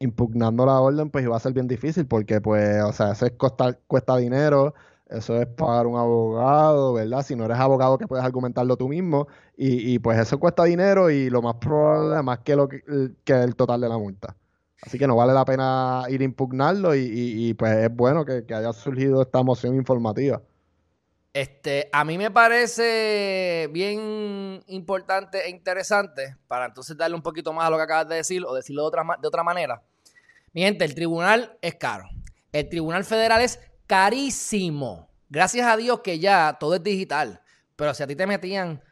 impugnando 0.00 0.66
la 0.66 0.80
orden, 0.80 1.10
pues 1.10 1.24
iba 1.24 1.36
a 1.36 1.40
ser 1.40 1.52
bien 1.52 1.68
difícil 1.68 2.06
porque, 2.06 2.40
pues, 2.40 2.82
o 2.82 2.92
sea, 2.92 3.12
eso 3.12 3.26
es 3.26 3.34
cuesta 3.86 4.16
dinero, 4.16 4.74
eso 5.08 5.40
es 5.40 5.46
pagar 5.46 5.86
un 5.86 5.96
abogado, 5.96 6.94
¿verdad? 6.94 7.22
Si 7.22 7.36
no 7.36 7.44
eres 7.44 7.58
abogado 7.58 7.96
que 7.96 8.08
puedes 8.08 8.24
argumentarlo 8.24 8.76
tú 8.76 8.88
mismo 8.88 9.28
y, 9.56 9.96
pues 10.00 10.18
eso 10.18 10.40
cuesta 10.40 10.64
dinero 10.64 11.08
y 11.10 11.30
lo 11.30 11.40
más 11.40 11.54
probable, 11.56 12.20
más 12.24 12.40
que, 12.40 12.56
lo 12.56 12.68
que, 12.68 12.82
el 13.26 13.54
total 13.54 13.80
de 13.80 13.88
la 13.88 13.98
multa. 13.98 14.36
Así 14.82 14.98
que 14.98 15.06
no 15.06 15.14
vale 15.14 15.34
la 15.34 15.44
pena 15.44 16.04
ir 16.08 16.20
a 16.22 16.24
impugnarlo 16.24 16.96
y, 16.96 17.54
pues 17.54 17.76
es 17.76 17.94
bueno 17.94 18.24
que, 18.24 18.44
que, 18.44 18.54
haya 18.54 18.72
surgido 18.72 19.22
esta 19.22 19.44
moción 19.44 19.76
informativa. 19.76 20.42
Este, 21.32 21.88
a 21.92 22.04
mí 22.04 22.18
me 22.18 22.30
parece 22.30 23.68
bien 23.72 24.64
importante 24.66 25.46
e 25.46 25.50
interesante 25.50 26.36
para 26.48 26.66
entonces 26.66 26.96
darle 26.96 27.14
un 27.14 27.22
poquito 27.22 27.52
más 27.52 27.66
a 27.66 27.70
lo 27.70 27.76
que 27.76 27.84
acabas 27.84 28.08
de 28.08 28.16
decir 28.16 28.44
o 28.44 28.54
decirlo 28.54 28.82
de 28.82 28.88
otra, 28.88 29.04
de 29.20 29.28
otra 29.28 29.44
manera. 29.44 29.82
Mi 30.52 30.62
gente, 30.62 30.84
el 30.84 30.94
tribunal 30.94 31.56
es 31.62 31.76
caro. 31.76 32.08
El 32.50 32.68
tribunal 32.68 33.04
federal 33.04 33.42
es 33.42 33.60
carísimo. 33.86 35.08
Gracias 35.28 35.64
a 35.66 35.76
Dios 35.76 36.00
que 36.00 36.18
ya 36.18 36.56
todo 36.58 36.74
es 36.74 36.82
digital. 36.82 37.40
Pero 37.76 37.94
si 37.94 38.02
a 38.02 38.08
ti 38.08 38.16
te 38.16 38.26
metían, 38.26 38.82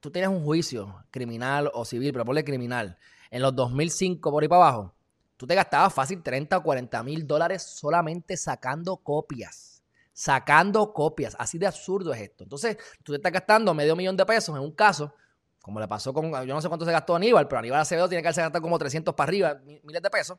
tú 0.00 0.10
tienes 0.10 0.28
un 0.28 0.44
juicio 0.44 1.06
criminal 1.10 1.70
o 1.72 1.86
civil, 1.86 2.12
pero 2.12 2.26
ponle 2.26 2.44
criminal, 2.44 2.98
en 3.30 3.40
los 3.40 3.56
2005 3.56 4.30
por 4.30 4.42
ahí 4.42 4.48
para 4.48 4.66
abajo, 4.66 4.94
tú 5.38 5.46
te 5.46 5.54
gastabas 5.54 5.94
fácil 5.94 6.22
30 6.22 6.58
o 6.58 6.62
40 6.62 7.02
mil 7.02 7.26
dólares 7.26 7.62
solamente 7.62 8.36
sacando 8.36 8.98
copias. 8.98 9.71
Sacando 10.12 10.92
copias. 10.92 11.36
Así 11.38 11.58
de 11.58 11.66
absurdo 11.66 12.12
es 12.12 12.20
esto. 12.20 12.44
Entonces, 12.44 12.76
tú 13.02 13.12
te 13.12 13.16
estás 13.16 13.32
gastando 13.32 13.72
medio 13.74 13.96
millón 13.96 14.16
de 14.16 14.26
pesos 14.26 14.56
en 14.56 14.62
un 14.62 14.72
caso, 14.72 15.14
como 15.60 15.80
le 15.80 15.88
pasó 15.88 16.12
con, 16.12 16.30
yo 16.30 16.54
no 16.54 16.60
sé 16.60 16.68
cuánto 16.68 16.84
se 16.84 16.92
gastó 16.92 17.14
Aníbal, 17.14 17.48
pero 17.48 17.60
Aníbal 17.60 17.80
Acevedo 17.80 18.08
tiene 18.08 18.22
que 18.22 18.28
haberse 18.28 18.42
gastado 18.42 18.62
como 18.62 18.78
300 18.78 19.14
para 19.14 19.28
arriba, 19.28 19.60
miles 19.64 20.02
de 20.02 20.10
pesos. 20.10 20.38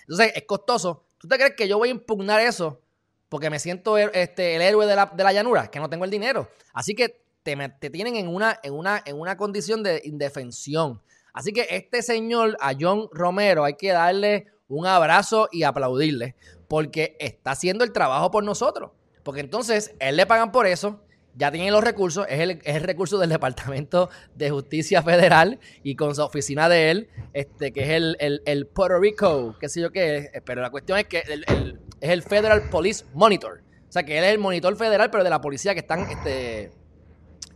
Entonces, 0.00 0.32
es 0.34 0.44
costoso. 0.46 1.06
¿Tú 1.18 1.28
te 1.28 1.36
crees 1.36 1.54
que 1.56 1.68
yo 1.68 1.78
voy 1.78 1.88
a 1.88 1.92
impugnar 1.92 2.40
eso 2.40 2.80
porque 3.28 3.50
me 3.50 3.58
siento 3.58 3.96
este, 3.98 4.56
el 4.56 4.62
héroe 4.62 4.86
de 4.86 4.96
la, 4.96 5.06
de 5.06 5.22
la 5.22 5.32
llanura? 5.32 5.70
Que 5.70 5.78
no 5.78 5.88
tengo 5.88 6.04
el 6.04 6.10
dinero. 6.10 6.48
Así 6.72 6.94
que 6.94 7.22
te, 7.42 7.56
te 7.80 7.90
tienen 7.90 8.16
en 8.16 8.28
una, 8.28 8.58
en, 8.62 8.72
una, 8.74 9.02
en 9.04 9.20
una 9.20 9.36
condición 9.36 9.82
de 9.82 10.00
indefensión. 10.04 11.00
Así 11.32 11.52
que 11.52 11.66
este 11.70 12.02
señor, 12.02 12.56
a 12.60 12.72
John 12.78 13.08
Romero, 13.12 13.64
hay 13.64 13.74
que 13.74 13.92
darle 13.92 14.48
un 14.68 14.86
abrazo 14.86 15.48
y 15.50 15.62
aplaudirle 15.62 16.36
porque 16.68 17.16
está 17.20 17.52
haciendo 17.52 17.84
el 17.84 17.92
trabajo 17.92 18.30
por 18.30 18.44
nosotros. 18.44 18.90
Porque 19.22 19.40
entonces, 19.40 19.94
él 19.98 20.16
le 20.16 20.26
pagan 20.26 20.52
por 20.52 20.66
eso 20.66 21.00
ya 21.34 21.50
tienen 21.50 21.72
los 21.72 21.82
recursos, 21.82 22.26
es 22.28 22.40
el, 22.40 22.82
recurso 22.82 23.18
del 23.18 23.30
Departamento 23.30 24.10
de 24.34 24.50
Justicia 24.50 25.02
Federal 25.02 25.58
y 25.82 25.96
con 25.96 26.14
su 26.14 26.22
oficina 26.22 26.68
de 26.68 26.90
él, 26.90 27.08
este, 27.32 27.72
que 27.72 27.84
es 27.84 27.90
el, 27.90 28.42
el, 28.44 28.66
Puerto 28.66 28.98
Rico, 28.98 29.56
qué 29.58 29.68
sé 29.68 29.80
yo 29.80 29.90
qué 29.90 30.30
es, 30.34 30.42
pero 30.44 30.60
la 30.60 30.70
cuestión 30.70 30.98
es 30.98 31.06
que 31.06 31.18
es 31.20 32.10
el 32.10 32.22
Federal 32.22 32.68
Police 32.68 33.04
Monitor. 33.14 33.62
O 33.88 33.92
sea, 33.92 34.04
que 34.04 34.16
él 34.16 34.24
es 34.24 34.32
el 34.32 34.38
monitor 34.38 34.74
federal, 34.76 35.10
pero 35.10 35.22
de 35.22 35.28
la 35.28 35.42
policía 35.42 35.74
que 35.74 35.80
están, 35.80 36.10
este, 36.10 36.72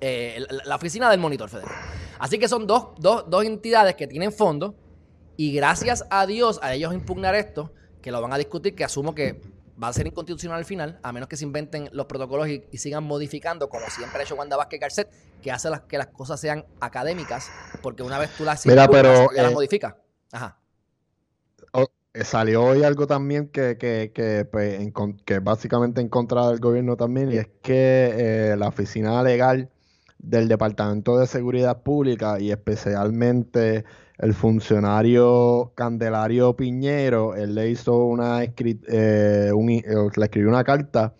eh, 0.03 0.45
la, 0.67 0.77
oficina 0.77 1.11
del 1.11 1.19
monitor 1.19 1.49
federal. 1.49 1.75
Así 2.19 2.39
que 2.39 2.47
son 2.47 2.67
dos, 2.67 2.89
dos 2.99 3.45
entidades 3.45 3.95
que 3.95 4.07
tienen 4.07 4.33
fondos 4.33 4.75
y 5.39 5.53
gracias 5.53 6.05
a 6.11 6.27
Dios, 6.27 6.59
a 6.63 6.75
ellos 6.75 6.93
impugnar 6.93 7.35
esto, 7.35 7.73
que 8.03 8.11
lo 8.11 8.21
van 8.21 8.35
a 8.35 8.39
discutir, 8.39 8.75
que 8.75 8.85
asumo 8.85 9.15
que 9.15 9.41
va 9.83 9.89
a 9.89 9.93
ser 9.93 10.07
inconstitucional 10.07 10.59
al 10.59 10.65
final, 10.65 10.99
a 11.03 11.13
menos 11.13 11.29
que 11.29 11.37
se 11.37 11.45
inventen 11.45 11.89
los 11.93 12.07
protocolos 12.07 12.49
y, 12.49 12.63
sigan 12.79 13.05
modificando, 13.05 13.69
como 13.69 13.87
siempre 13.89 14.21
ha 14.21 14.23
hecho 14.23 14.35
Wanda 14.35 14.57
Vázquez 14.57 14.81
Garcet, 14.81 15.11
que 15.43 15.53
hace 15.53 15.71
las, 15.71 15.83
que 15.83 15.99
las 15.99 16.09
cosas 16.09 16.41
sean 16.41 16.65
académicas, 16.81 17.51
porque 17.83 18.03
una 18.03 18.19
vez 18.19 18.31
tú 18.37 18.45
las, 18.45 18.67
Mira, 18.67 18.89
pero, 18.89 19.31
las 19.33 19.51
eh, 19.51 19.55
modificas. 19.55 19.95
Ajá. 20.33 20.59
Eh, 22.17 22.25
salió 22.25 22.65
hoy 22.65 22.83
algo 22.83 23.07
también 23.07 23.49
que, 23.49 23.77
que, 23.77 24.11
que, 24.15 24.47
pues, 24.47 24.81
que 25.27 25.39
básicamente 25.39 26.01
en 26.01 26.09
contra 26.09 26.49
del 26.49 26.61
gobierno 26.61 26.97
también, 26.97 27.31
y 27.31 27.37
es 27.37 27.49
que 27.63 28.53
eh, 28.53 28.57
la 28.57 28.69
oficina 28.69 29.23
legal 29.23 29.71
del 30.19 30.49
Departamento 30.49 31.19
de 31.19 31.27
Seguridad 31.27 31.83
Pública 31.83 32.41
y 32.41 32.51
especialmente 32.51 33.85
el 34.19 34.35
funcionario 34.35 35.73
Candelario 35.75 36.57
Piñero, 36.57 37.35
él 37.35 37.55
le 37.55 37.71
hizo 37.71 38.07
una 38.07 38.43
eh, 38.45 39.53
le 39.53 40.25
escribió 40.25 40.49
una 40.49 40.65
carta 40.65 41.15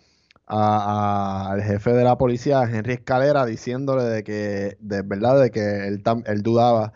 al 0.47 1.61
jefe 1.61 1.91
de 1.91 2.03
la 2.03 2.17
policía, 2.17 2.63
Henry 2.63 2.93
Escalera, 2.93 3.45
diciéndole 3.45 4.03
de 4.03 4.23
que, 4.23 4.77
de 4.79 5.01
verdad, 5.01 5.41
de 5.41 5.51
que 5.51 5.87
él, 5.87 6.01
él 6.25 6.41
dudaba 6.41 6.93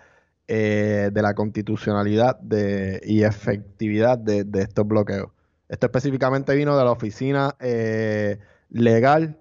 eh, 0.47 1.09
de 1.11 1.21
la 1.21 1.33
constitucionalidad 1.33 2.39
de, 2.39 3.01
y 3.03 3.23
efectividad 3.23 4.17
de, 4.17 4.45
estos 4.53 4.87
bloqueos. 4.87 5.31
Esto 5.67 5.85
específicamente 5.85 6.55
vino 6.55 6.77
de 6.77 6.85
la 6.85 6.91
Oficina 6.91 7.55
eh, 7.59 8.39
Legal 8.69 9.37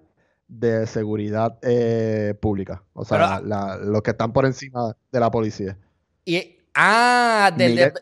de 0.49 0.88
Seguridad 0.88 1.61
Pública, 2.40 2.83
o 2.93 3.05
sea, 3.05 3.40
los 3.40 4.02
que 4.02 4.11
están 4.11 4.33
por 4.33 4.45
encima 4.45 4.97
de 5.12 5.21
la 5.21 5.31
policía. 5.31 5.76
Y, 6.25 6.59
ah, 6.75 7.53
del... 7.57 7.93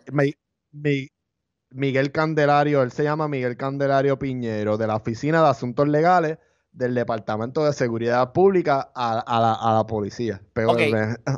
Miguel, 1.71 2.13
Candelario, 2.13 2.83
él 2.83 2.93
se 2.93 3.05
llama 3.05 3.29
Miguel 3.29 3.57
Candelario 3.57 4.19
Piñero, 4.19 4.79
de 4.79 4.87
la 4.87 4.97
Oficina 4.97 5.43
de 5.43 5.49
Asuntos 5.49 5.87
Legales 5.87 6.39
del 6.73 6.95
Departamento 6.95 7.65
de 7.65 7.73
Seguridad 7.73 8.33
Pública 8.33 8.91
a, 8.95 9.75
la, 9.75 9.87
policía. 9.87 10.41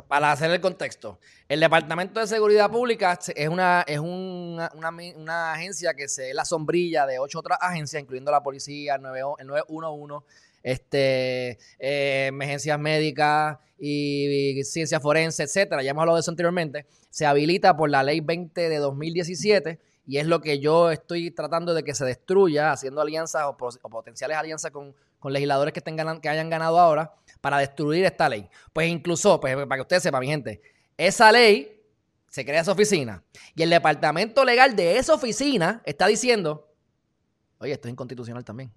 para 0.07 0.31
hacer 0.31 0.51
el 0.51 0.61
contexto, 0.61 1.19
el 1.49 1.59
Departamento 1.59 2.19
de 2.19 2.27
Seguridad 2.27 2.69
Pública 2.69 3.17
es 3.35 3.49
una, 3.49 3.81
es 3.81 3.99
una, 3.99 4.69
una, 5.15 5.53
agencia 5.53 5.93
que 5.93 6.07
se 6.07 6.29
es 6.29 6.35
la 6.35 6.45
sombrilla 6.45 7.05
de 7.05 7.17
ocho 7.17 7.39
otras 7.39 7.57
agencias, 7.61 8.01
incluyendo 8.01 8.31
la 8.31 8.43
policía, 8.43 8.95
el, 8.95 9.01
911, 9.01 10.25
este, 10.63 11.57
eh, 11.79 12.27
emergencias 12.27 12.79
médicas 12.79 13.57
y, 13.79 14.63
ciencia 14.63 14.99
forense, 14.99 15.43
etcétera. 15.43 15.81
Ya 15.83 15.91
hemos 15.91 16.01
hablado 16.01 16.17
de 16.17 16.21
eso 16.21 16.31
anteriormente. 16.31 16.85
Se 17.09 17.25
habilita 17.25 17.75
por 17.75 17.89
la 17.89 18.03
ley 18.03 18.19
20 18.21 18.69
de 18.69 18.77
2017 18.77 19.79
y 20.05 20.17
es 20.17 20.27
lo 20.27 20.41
que 20.41 20.59
yo 20.59 20.91
estoy 20.91 21.31
tratando 21.31 21.73
de 21.73 21.83
que 21.83 21.95
se 21.95 22.05
destruya, 22.05 22.71
haciendo 22.71 23.01
alianzas 23.01 23.43
o, 23.45 23.57
potenciales 23.57 24.37
alianzas 24.37 24.71
con, 24.71 24.95
legisladores 25.23 25.73
que, 25.73 25.81
que 25.81 26.29
hayan 26.29 26.49
ganado 26.49 26.79
ahora 26.79 27.13
para 27.41 27.57
destruir 27.59 28.05
esta 28.05 28.27
ley. 28.29 28.49
Pues 28.73 28.89
incluso, 28.89 29.39
pues, 29.39 29.55
para 29.55 29.75
que 29.75 29.81
ustedes 29.81 30.03
sepan, 30.03 30.21
mi 30.21 30.27
gente, 30.27 30.61
esa 30.97 31.31
ley 31.31 31.81
se 32.27 32.45
crea 32.45 32.61
esa 32.61 32.71
oficina 32.71 33.23
y 33.55 33.63
el 33.63 33.69
departamento 33.69 34.45
legal 34.45 34.75
de 34.75 34.97
esa 34.97 35.13
oficina 35.13 35.81
está 35.85 36.07
diciendo, 36.07 36.73
oye, 37.59 37.73
esto 37.73 37.87
es 37.87 37.91
inconstitucional 37.91 38.45
también. 38.45 38.71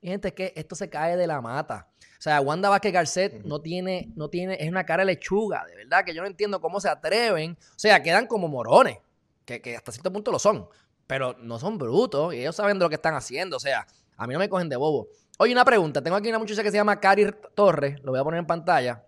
Mi 0.00 0.10
gente, 0.10 0.28
es 0.28 0.34
que 0.34 0.52
esto 0.56 0.74
se 0.74 0.88
cae 0.88 1.16
de 1.16 1.26
la 1.26 1.40
mata. 1.40 1.88
O 2.18 2.22
sea, 2.22 2.40
Wanda 2.40 2.68
Vázquez 2.68 2.92
Garcet 2.92 3.44
no 3.44 3.60
tiene, 3.60 4.12
no 4.16 4.28
tiene, 4.28 4.56
es 4.60 4.68
una 4.68 4.84
cara 4.84 5.02
de 5.02 5.12
lechuga, 5.12 5.64
de 5.66 5.76
verdad, 5.76 6.04
que 6.04 6.14
yo 6.14 6.20
no 6.20 6.26
entiendo 6.26 6.60
cómo 6.60 6.80
se 6.80 6.88
atreven. 6.88 7.56
O 7.60 7.78
sea, 7.78 8.02
quedan 8.02 8.26
como 8.26 8.48
morones, 8.48 8.98
que, 9.44 9.60
que 9.60 9.76
hasta 9.76 9.92
cierto 9.92 10.12
punto 10.12 10.32
lo 10.32 10.38
son, 10.38 10.68
pero 11.06 11.36
no 11.40 11.58
son 11.58 11.78
brutos 11.78 12.34
y 12.34 12.40
ellos 12.40 12.56
saben 12.56 12.78
de 12.78 12.84
lo 12.84 12.88
que 12.88 12.96
están 12.96 13.14
haciendo. 13.14 13.56
O 13.56 13.60
sea, 13.60 13.86
a 14.16 14.26
mí 14.26 14.32
no 14.32 14.40
me 14.40 14.48
cogen 14.48 14.68
de 14.68 14.76
bobo. 14.76 15.08
Oye, 15.38 15.52
una 15.52 15.64
pregunta. 15.64 16.02
Tengo 16.02 16.16
aquí 16.16 16.28
una 16.28 16.40
muchacha 16.40 16.62
que 16.62 16.70
se 16.70 16.76
llama 16.76 16.98
Cari 16.98 17.30
Torres, 17.54 18.00
lo 18.02 18.10
voy 18.10 18.20
a 18.20 18.24
poner 18.24 18.40
en 18.40 18.46
pantalla, 18.46 19.04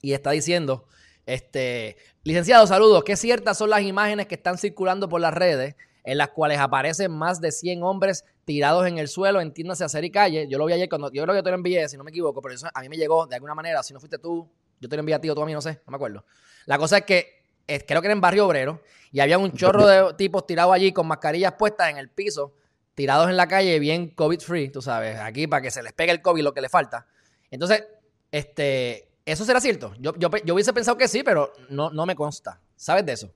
y 0.00 0.12
está 0.12 0.30
diciendo, 0.30 0.86
este, 1.26 1.96
licenciado, 2.22 2.66
saludos, 2.68 3.02
¿qué 3.02 3.16
ciertas 3.16 3.58
son 3.58 3.70
las 3.70 3.82
imágenes 3.82 4.28
que 4.28 4.36
están 4.36 4.58
circulando 4.58 5.08
por 5.08 5.20
las 5.20 5.34
redes 5.34 5.74
en 6.06 6.18
las 6.18 6.28
cuales 6.28 6.58
aparecen 6.60 7.10
más 7.10 7.40
de 7.40 7.50
100 7.50 7.82
hombres 7.82 8.24
tirados 8.44 8.86
en 8.86 8.96
el 8.98 9.08
suelo, 9.08 9.40
entiéndase 9.40 9.82
hacer 9.82 10.04
y 10.04 10.10
calle. 10.10 10.46
Yo 10.48 10.56
lo 10.56 10.64
vi 10.64 10.72
ayer 10.72 10.88
cuando 10.88 11.10
yo 11.10 11.24
creo 11.24 11.34
que 11.34 11.42
te 11.42 11.50
lo 11.50 11.56
envié, 11.56 11.88
si 11.88 11.96
no 11.96 12.04
me 12.04 12.10
equivoco, 12.10 12.40
pero 12.40 12.54
eso 12.54 12.68
a 12.72 12.80
mí 12.80 12.88
me 12.88 12.96
llegó 12.96 13.26
de 13.26 13.34
alguna 13.34 13.56
manera, 13.56 13.82
si 13.82 13.92
no 13.92 13.98
fuiste 13.98 14.18
tú, 14.18 14.48
yo 14.80 14.88
te 14.88 14.94
lo 14.94 15.00
envié 15.00 15.16
a 15.16 15.20
ti 15.20 15.28
o 15.28 15.34
tú 15.34 15.42
a 15.42 15.46
mí, 15.46 15.52
no 15.52 15.60
sé, 15.60 15.80
no 15.84 15.90
me 15.90 15.96
acuerdo. 15.96 16.24
La 16.66 16.78
cosa 16.78 16.98
es 16.98 17.04
que 17.04 17.42
creo 17.66 18.00
que 18.00 18.06
era 18.06 18.12
en 18.12 18.20
Barrio 18.20 18.46
Obrero 18.46 18.80
y 19.10 19.18
había 19.18 19.36
un 19.36 19.52
chorro 19.52 19.84
de 19.84 20.14
tipos 20.14 20.46
tirados 20.46 20.72
allí 20.72 20.92
con 20.92 21.08
mascarillas 21.08 21.54
puestas 21.54 21.90
en 21.90 21.96
el 21.96 22.08
piso, 22.08 22.54
tirados 22.94 23.28
en 23.28 23.36
la 23.36 23.48
calle, 23.48 23.76
bien 23.80 24.10
COVID 24.10 24.38
free, 24.38 24.68
tú 24.68 24.80
sabes, 24.80 25.18
aquí 25.18 25.48
para 25.48 25.60
que 25.60 25.72
se 25.72 25.82
les 25.82 25.92
pegue 25.92 26.12
el 26.12 26.22
COVID 26.22 26.44
lo 26.44 26.54
que 26.54 26.60
le 26.60 26.68
falta. 26.68 27.08
Entonces, 27.50 27.84
este, 28.30 29.08
¿eso 29.24 29.44
será 29.44 29.60
cierto? 29.60 29.92
Yo, 29.98 30.14
yo, 30.16 30.30
yo 30.44 30.54
hubiese 30.54 30.72
pensado 30.72 30.96
que 30.96 31.08
sí, 31.08 31.24
pero 31.24 31.52
no, 31.68 31.90
no 31.90 32.06
me 32.06 32.14
consta. 32.14 32.60
¿Sabes 32.76 33.04
de 33.04 33.12
eso? 33.12 33.32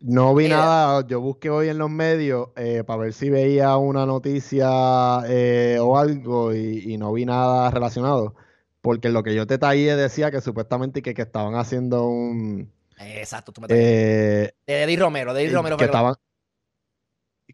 No 0.00 0.32
vi 0.32 0.48
nada, 0.48 1.04
yo 1.08 1.20
busqué 1.20 1.50
hoy 1.50 1.68
en 1.68 1.78
los 1.78 1.90
medios 1.90 2.50
eh, 2.54 2.84
para 2.86 3.02
ver 3.02 3.12
si 3.12 3.30
veía 3.30 3.76
una 3.76 4.06
noticia 4.06 4.68
eh, 5.26 5.78
o 5.80 5.98
algo 5.98 6.54
y, 6.54 6.96
no 6.98 7.12
vi 7.12 7.24
nada 7.24 7.68
relacionado. 7.70 8.36
Porque 8.80 9.08
lo 9.08 9.24
que 9.24 9.34
yo 9.34 9.46
te 9.48 9.58
taillé 9.58 9.96
decía 9.96 10.30
que 10.30 10.40
supuestamente 10.40 11.02
que, 11.02 11.14
que 11.14 11.22
estaban 11.22 11.56
haciendo 11.56 12.06
un... 12.06 12.72
Exacto, 13.00 13.50
tú 13.52 13.60
me 13.60 13.66
eh, 13.70 14.54
De 14.66 14.82
Eddie 14.84 14.96
Romero, 14.96 15.34
de 15.34 15.42
Eddie 15.42 15.54
Romero. 15.54 15.76
Que 15.76 15.86
estaban, 15.86 16.14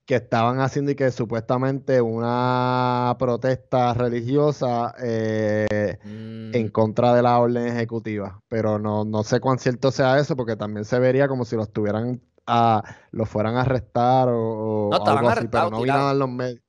que 0.05 0.17
estaban 0.17 0.61
haciendo 0.61 0.91
y 0.91 0.97
que 0.97 1.11
supuestamente 1.13 2.03
una 2.03 3.17
protesta 3.19 3.95
religiosa 3.95 4.95
en 4.99 6.67
mm. 6.67 6.69
contra 6.73 7.15
de 7.15 7.23
la 7.23 7.39
orden 7.39 7.69
ejecutiva. 7.69 8.43
Pero 8.49 8.79
no, 8.79 9.07
no 9.07 9.23
sé 9.25 9.41
cuán 9.41 9.59
cierto 9.59 9.91
sea 9.91 10.19
eso, 10.19 10.37
porque 10.37 10.57
también 10.57 10.85
se 10.85 10.99
vería 10.99 11.27
como 11.27 11.47
si 11.47 11.57
lo 11.57 11.63
estuvieran 11.63 12.21
a, 12.47 12.83
lo 13.11 13.27
fueran 13.27 13.57
a 13.57 13.63
arrestar 13.63 14.29
o, 14.31 14.91
algo 14.93 15.29
así, 15.29 15.49
pero 15.49 15.71
no 15.71 15.83
vi 15.83 15.89
nada 15.89 16.13
en 16.13 16.19
los 16.19 16.29
medios. 16.29 16.63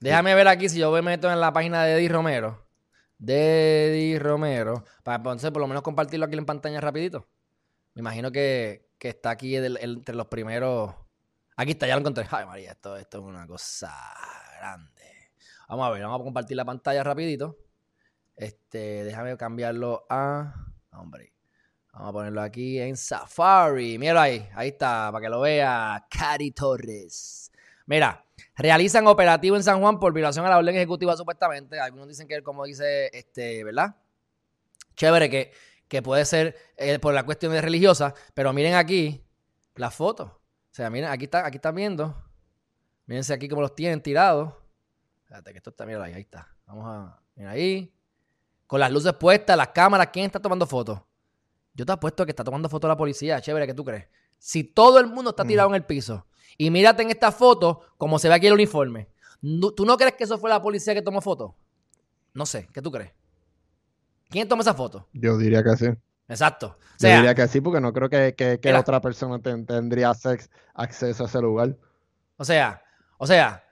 Déjame 0.00 0.34
ver 0.34 0.48
aquí 0.48 0.68
si 0.68 0.78
yo 0.78 0.92
me 0.92 1.02
meto 1.02 1.30
en 1.30 1.40
la 1.40 1.52
página 1.52 1.84
de 1.84 1.96
Eddie 1.96 2.08
Romero. 2.08 2.66
De 3.18 3.88
Eddie 3.88 4.18
Romero. 4.18 4.84
Para 5.02 5.16
entonces 5.16 5.50
por 5.50 5.60
lo 5.60 5.66
menos 5.66 5.82
compartirlo 5.82 6.26
aquí 6.26 6.36
en 6.36 6.46
pantalla 6.46 6.80
rapidito. 6.80 7.28
Me 7.94 8.00
imagino 8.00 8.30
que, 8.30 8.90
está 9.00 9.30
aquí 9.30 9.56
entre 9.56 10.14
los 10.14 10.26
primeros. 10.26 10.94
Aquí 11.56 11.72
está, 11.72 11.88
ya 11.88 11.94
lo 11.94 12.00
encontré. 12.00 12.26
Ay, 12.30 12.46
María, 12.46 12.72
esto, 12.72 12.96
esto 12.96 13.18
es 13.18 13.24
una 13.24 13.46
cosa 13.46 13.92
grande. 14.58 15.32
Vamos 15.68 15.86
a 15.86 15.90
ver, 15.90 16.02
vamos 16.02 16.20
a 16.20 16.24
compartir 16.24 16.56
la 16.56 16.64
pantalla 16.64 17.02
rapidito. 17.02 17.56
Este, 18.36 19.02
déjame 19.02 19.36
cambiarlo 19.36 20.06
a. 20.08 20.54
Hombre. 20.92 21.37
Vamos 21.92 22.08
a 22.08 22.12
ponerlo 22.12 22.42
aquí 22.42 22.78
en 22.80 22.96
Safari. 22.96 23.98
Míralo 23.98 24.20
ahí. 24.20 24.48
Ahí 24.54 24.68
está, 24.68 25.10
para 25.10 25.22
que 25.22 25.28
lo 25.28 25.40
vea. 25.40 26.06
Cari 26.10 26.52
Torres. 26.52 27.50
Mira, 27.86 28.24
realizan 28.56 29.06
operativo 29.06 29.56
en 29.56 29.62
San 29.62 29.80
Juan 29.80 29.98
por 29.98 30.12
violación 30.12 30.44
a 30.44 30.50
la 30.50 30.58
orden 30.58 30.76
ejecutiva, 30.76 31.16
supuestamente. 31.16 31.80
Algunos 31.80 32.08
dicen 32.08 32.28
que, 32.28 32.42
como 32.42 32.64
dice, 32.64 33.10
este, 33.12 33.64
¿verdad? 33.64 33.96
Chévere 34.94 35.30
que, 35.30 35.52
que 35.88 36.02
puede 36.02 36.24
ser 36.24 36.56
eh, 36.76 36.98
por 36.98 37.14
la 37.14 37.24
cuestión 37.24 37.52
de 37.52 37.60
religiosa. 37.60 38.14
Pero 38.34 38.52
miren 38.52 38.74
aquí 38.74 39.24
las 39.74 39.94
fotos. 39.94 40.30
O 40.30 40.40
sea, 40.70 40.90
miren, 40.90 41.10
aquí, 41.10 41.24
está, 41.24 41.46
aquí 41.46 41.56
están 41.56 41.74
viendo. 41.74 42.14
Mírense 43.06 43.32
aquí 43.32 43.48
cómo 43.48 43.62
los 43.62 43.74
tienen 43.74 44.02
tirados. 44.02 44.52
Espérate, 45.22 45.52
que 45.52 45.58
esto 45.58 45.70
está, 45.70 45.86
mira 45.86 46.04
ahí, 46.04 46.12
ahí 46.12 46.20
está. 46.20 46.46
Vamos 46.66 46.84
a. 46.86 47.20
Mira 47.34 47.50
ahí. 47.50 47.94
Con 48.66 48.80
las 48.80 48.92
luces 48.92 49.14
puestas, 49.14 49.56
las 49.56 49.68
cámaras. 49.68 50.08
¿Quién 50.12 50.26
está 50.26 50.38
tomando 50.40 50.66
fotos? 50.66 51.00
Yo 51.78 51.86
te 51.86 51.92
apuesto 51.92 52.26
que 52.26 52.32
está 52.32 52.42
tomando 52.42 52.68
foto 52.68 52.88
la 52.88 52.96
policía, 52.96 53.40
chévere, 53.40 53.64
¿qué 53.64 53.72
tú 53.72 53.84
crees? 53.84 54.08
Si 54.36 54.64
todo 54.64 54.98
el 54.98 55.06
mundo 55.06 55.30
está 55.30 55.44
tirado 55.44 55.68
en 55.68 55.76
el 55.76 55.84
piso 55.84 56.26
y 56.56 56.72
mírate 56.72 57.04
en 57.04 57.10
esta 57.10 57.30
foto 57.30 57.82
como 57.96 58.18
se 58.18 58.28
ve 58.28 58.34
aquí 58.34 58.48
el 58.48 58.54
uniforme, 58.54 59.08
¿tú 59.40 59.86
no 59.86 59.96
crees 59.96 60.14
que 60.14 60.24
eso 60.24 60.38
fue 60.38 60.50
la 60.50 60.60
policía 60.60 60.92
que 60.92 61.02
tomó 61.02 61.20
foto? 61.20 61.54
No 62.34 62.46
sé, 62.46 62.68
¿qué 62.74 62.82
tú 62.82 62.90
crees? 62.90 63.12
¿Quién 64.28 64.48
toma 64.48 64.62
esa 64.62 64.74
foto? 64.74 65.06
Yo 65.12 65.38
diría 65.38 65.62
que 65.62 65.76
sí. 65.76 65.86
Exacto. 66.26 66.76
Yo 66.98 67.08
diría 67.10 67.32
que 67.36 67.46
sí, 67.46 67.60
porque 67.60 67.80
no 67.80 67.92
creo 67.92 68.10
que, 68.10 68.34
que, 68.34 68.74
otra 68.74 69.00
persona 69.00 69.40
tendría 69.40 70.10
acceso 70.74 71.22
a 71.22 71.26
ese 71.28 71.40
lugar. 71.40 71.76
O 72.38 72.44
sea, 72.44 72.82
o 73.18 73.26
sea, 73.26 73.62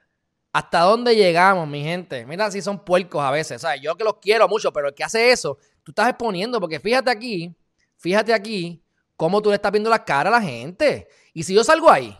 ¿hasta 0.52 0.82
dónde 0.82 1.16
llegamos, 1.16 1.66
mi 1.66 1.82
gente? 1.82 2.25
Mira 2.25 2.52
si 2.52 2.62
son 2.62 2.84
puercos 2.84 3.20
a 3.20 3.32
veces. 3.32 3.56
O 3.56 3.66
sea, 3.66 3.75
yo 3.75 3.96
que 3.96 4.04
los 4.04 4.18
quiero 4.18 4.46
mucho, 4.46 4.72
pero 4.72 4.86
el 4.86 4.94
que 4.94 5.02
hace 5.02 5.32
eso, 5.32 5.58
tú 5.82 5.90
estás 5.90 6.08
exponiendo, 6.08 6.60
porque 6.60 6.78
fíjate 6.78 7.10
aquí, 7.10 7.56
fíjate 7.96 8.32
aquí 8.32 8.82
cómo 9.16 9.40
tú 9.40 9.50
le 9.50 9.56
estás 9.56 9.72
viendo 9.72 9.90
la 9.90 10.04
cara 10.04 10.28
a 10.28 10.32
la 10.32 10.42
gente. 10.42 11.08
Y 11.32 11.42
si 11.42 11.54
yo 11.54 11.64
salgo 11.64 11.90
ahí, 11.90 12.16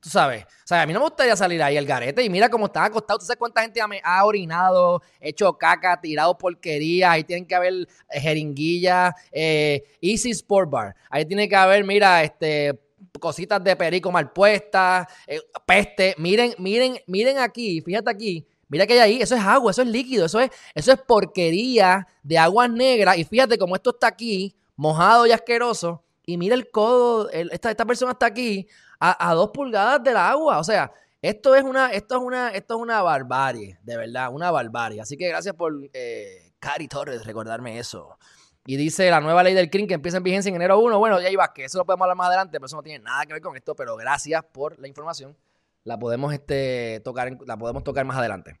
tú 0.00 0.08
sabes, 0.08 0.44
o 0.44 0.66
sea, 0.66 0.82
a 0.82 0.86
mí 0.86 0.92
no 0.92 1.00
me 1.00 1.06
gustaría 1.06 1.34
salir 1.34 1.62
ahí 1.62 1.76
el 1.76 1.86
garete 1.86 2.22
y 2.22 2.28
mira 2.28 2.48
cómo 2.48 2.66
están 2.66 2.84
acostados. 2.84 3.20
¿Tú 3.20 3.26
sabes 3.26 3.38
cuánta 3.38 3.62
gente 3.62 3.80
ha 4.02 4.24
orinado, 4.24 5.02
hecho 5.20 5.52
caca, 5.56 6.00
tirado 6.00 6.36
porquería? 6.36 7.12
Ahí 7.12 7.24
tienen 7.24 7.46
que 7.46 7.54
haber 7.54 7.88
eh, 8.10 8.20
jeringuillas, 8.20 9.14
eh, 9.32 9.82
Easy 10.00 10.30
Sport 10.30 10.70
Bar. 10.70 10.94
Ahí 11.08 11.24
tiene 11.24 11.48
que 11.48 11.56
haber, 11.56 11.84
mira, 11.84 12.22
este 12.22 12.78
cositas 13.20 13.62
de 13.62 13.76
perico 13.76 14.10
mal 14.10 14.32
puestas, 14.32 15.06
eh, 15.26 15.40
peste. 15.64 16.14
Miren, 16.18 16.54
miren, 16.58 16.98
miren 17.06 17.38
aquí, 17.38 17.80
fíjate 17.80 18.10
aquí. 18.10 18.46
Mira 18.68 18.86
que 18.86 18.94
hay 18.94 18.98
ahí, 18.98 19.22
eso 19.22 19.34
es 19.34 19.40
agua, 19.42 19.70
eso 19.70 19.82
es 19.82 19.88
líquido, 19.88 20.26
eso 20.26 20.40
es, 20.40 20.50
eso 20.74 20.92
es 20.92 21.00
porquería 21.00 22.06
de 22.22 22.38
aguas 22.38 22.70
negras. 22.70 23.16
Y 23.18 23.24
fíjate 23.24 23.56
cómo 23.56 23.76
esto 23.76 23.90
está 23.90 24.08
aquí, 24.08 24.54
mojado 24.76 25.26
y 25.26 25.32
asqueroso. 25.32 26.04
Y 26.26 26.38
mira 26.38 26.54
el 26.54 26.70
codo, 26.70 27.28
esta, 27.30 27.70
esta 27.70 27.84
persona 27.84 28.12
está 28.12 28.26
aquí 28.26 28.66
a, 28.98 29.34
dos 29.34 29.50
pulgadas 29.50 30.02
del 30.02 30.16
agua. 30.16 30.58
O 30.58 30.64
sea, 30.64 30.92
esto 31.20 31.54
es 31.54 31.62
una, 31.62 31.92
esto 31.92 32.16
es 32.16 32.22
una, 32.22 32.48
esto 32.50 32.74
es 32.76 32.80
una 32.80 33.02
barbarie, 33.02 33.78
de 33.82 33.96
verdad, 33.96 34.30
una 34.32 34.50
barbarie. 34.50 35.00
Así 35.00 35.16
que 35.16 35.28
gracias 35.28 35.54
por 35.54 35.72
eh, 35.92 36.52
Cari 36.58 36.88
Torres 36.88 37.26
recordarme 37.26 37.78
eso. 37.78 38.18
Y 38.66 38.76
dice 38.76 39.10
la 39.10 39.20
nueva 39.20 39.42
ley 39.42 39.52
del 39.52 39.68
CRIM 39.68 39.86
que 39.86 39.94
empieza 39.94 40.16
en 40.16 40.22
vigencia 40.22 40.48
en 40.48 40.56
enero 40.56 40.78
1. 40.78 40.98
Bueno, 40.98 41.20
ya 41.20 41.28
iba, 41.28 41.52
que 41.52 41.64
eso 41.64 41.76
lo 41.76 41.84
podemos 41.84 42.04
hablar 42.04 42.16
más 42.16 42.28
adelante, 42.28 42.52
pero 42.52 42.66
eso 42.66 42.76
no 42.76 42.82
tiene 42.82 43.04
nada 43.04 43.26
que 43.26 43.34
ver 43.34 43.42
con 43.42 43.54
esto. 43.56 43.74
Pero 43.74 43.94
gracias 43.96 44.42
por 44.52 44.78
la 44.78 44.88
información. 44.88 45.36
La 45.82 45.98
podemos, 45.98 46.32
este, 46.32 47.00
tocar, 47.04 47.36
la 47.46 47.58
podemos 47.58 47.84
tocar 47.84 48.06
más 48.06 48.16
adelante. 48.16 48.58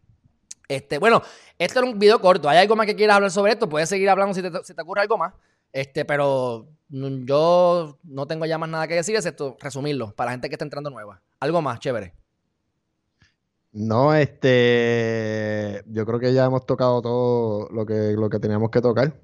Este, 0.68 0.98
bueno, 0.98 1.22
esto 1.58 1.78
era 1.78 1.88
un 1.88 1.98
video 1.98 2.20
corto. 2.20 2.50
¿Hay 2.50 2.58
algo 2.58 2.76
más 2.76 2.84
que 2.84 2.94
quieras 2.94 3.16
hablar 3.16 3.30
sobre 3.30 3.52
esto? 3.52 3.66
Puedes 3.66 3.88
seguir 3.88 4.10
hablando 4.10 4.34
si 4.34 4.42
te, 4.42 4.50
si 4.62 4.74
te 4.74 4.82
ocurre 4.82 5.00
algo 5.00 5.16
más. 5.16 5.32
Este, 5.74 6.04
pero 6.04 6.68
yo 6.88 7.98
no 8.04 8.26
tengo 8.28 8.46
ya 8.46 8.58
más 8.58 8.68
nada 8.68 8.86
que 8.86 8.94
decir, 8.94 9.16
excepto 9.16 9.56
resumirlo 9.60 10.14
para 10.14 10.28
la 10.28 10.34
gente 10.34 10.48
que 10.48 10.54
está 10.54 10.64
entrando 10.64 10.88
nueva. 10.88 11.20
Algo 11.40 11.60
más, 11.60 11.80
chévere. 11.80 12.14
No, 13.72 14.14
este, 14.14 15.82
yo 15.88 16.06
creo 16.06 16.20
que 16.20 16.32
ya 16.32 16.44
hemos 16.44 16.64
tocado 16.64 17.02
todo 17.02 17.68
lo 17.70 17.84
que, 17.84 18.12
lo 18.12 18.30
que 18.30 18.38
teníamos 18.38 18.70
que 18.70 18.80
tocar. 18.80 19.14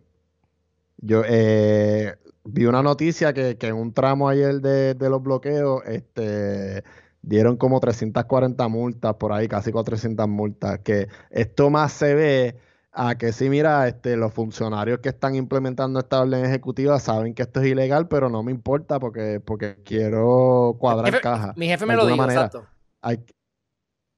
Yo 0.97 1.23
eh, 1.25 2.17
vi 2.43 2.67
una 2.67 2.83
noticia 2.83 3.33
que, 3.33 3.57
en 3.61 3.75
un 3.75 3.95
tramo 3.95 4.29
ayer 4.29 4.61
de, 4.61 5.09
los 5.09 5.23
bloqueos, 5.23 5.83
este, 5.87 6.83
dieron 7.23 7.57
como 7.59 7.79
340 7.79 8.67
multas 8.67 9.15
por 9.15 9.33
ahí, 9.33 9.47
casi 9.47 9.71
400 9.71 10.27
multas, 10.27 10.81
que 10.81 11.07
esto 11.31 11.71
más 11.71 11.93
se 11.93 12.15
ve 12.15 12.70
a 12.93 13.15
que 13.17 13.33
sí, 13.33 13.49
mira, 13.49 13.87
este, 13.87 14.17
los 14.17 14.33
funcionarios 14.33 14.99
que 14.99 15.11
están 15.11 15.35
implementando 15.35 16.01
esta 16.01 16.21
orden 16.21 16.45
ejecutiva 16.45 16.99
saben 16.99 17.35
que 17.35 17.43
esto 17.43 17.61
es 17.61 17.69
ilegal, 17.69 18.09
pero 18.09 18.29
no 18.29 18.43
me 18.43 18.51
importa 18.51 18.99
porque, 18.99 19.41
porque 19.41 19.83
quiero 19.85 20.77
cuadrar 20.79 21.21
caja. 21.21 21.53
Mi 21.57 21.69
jefe 21.69 21.87
me 21.87 21.95
lo 21.95 22.07
dijo, 22.07 22.25
exacto. 22.25 22.67
Hay, 23.01 23.25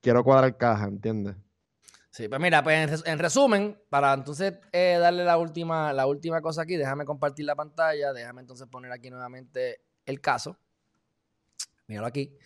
quiero 0.01 0.25
cuadrar 0.25 0.57
caja, 0.57 0.87
¿entiendes? 0.87 1.37
Sí, 2.11 2.29
pues 2.29 2.41
mira, 2.41 2.63
pues 2.63 3.03
en, 3.07 3.19
resumen, 3.19 3.79
para 3.89 4.13
entonces 4.13 4.55
eh, 4.73 4.99
darle 5.01 5.25
la 5.25 5.39
última, 5.39 5.95
la 5.95 6.07
última 6.07 6.43
cosa 6.43 6.63
aquí, 6.63 6.77
déjame 6.77 7.07
compartir 7.07 7.47
la 7.47 7.57
pantalla, 7.57 8.13
déjame 8.13 8.43
entonces 8.43 8.69
poner 8.69 8.93
aquí 8.93 9.09
nuevamente 9.11 9.81
el 10.05 10.21
caso. 10.21 10.59
Míralo 11.87 12.07
aquí. 12.07 12.37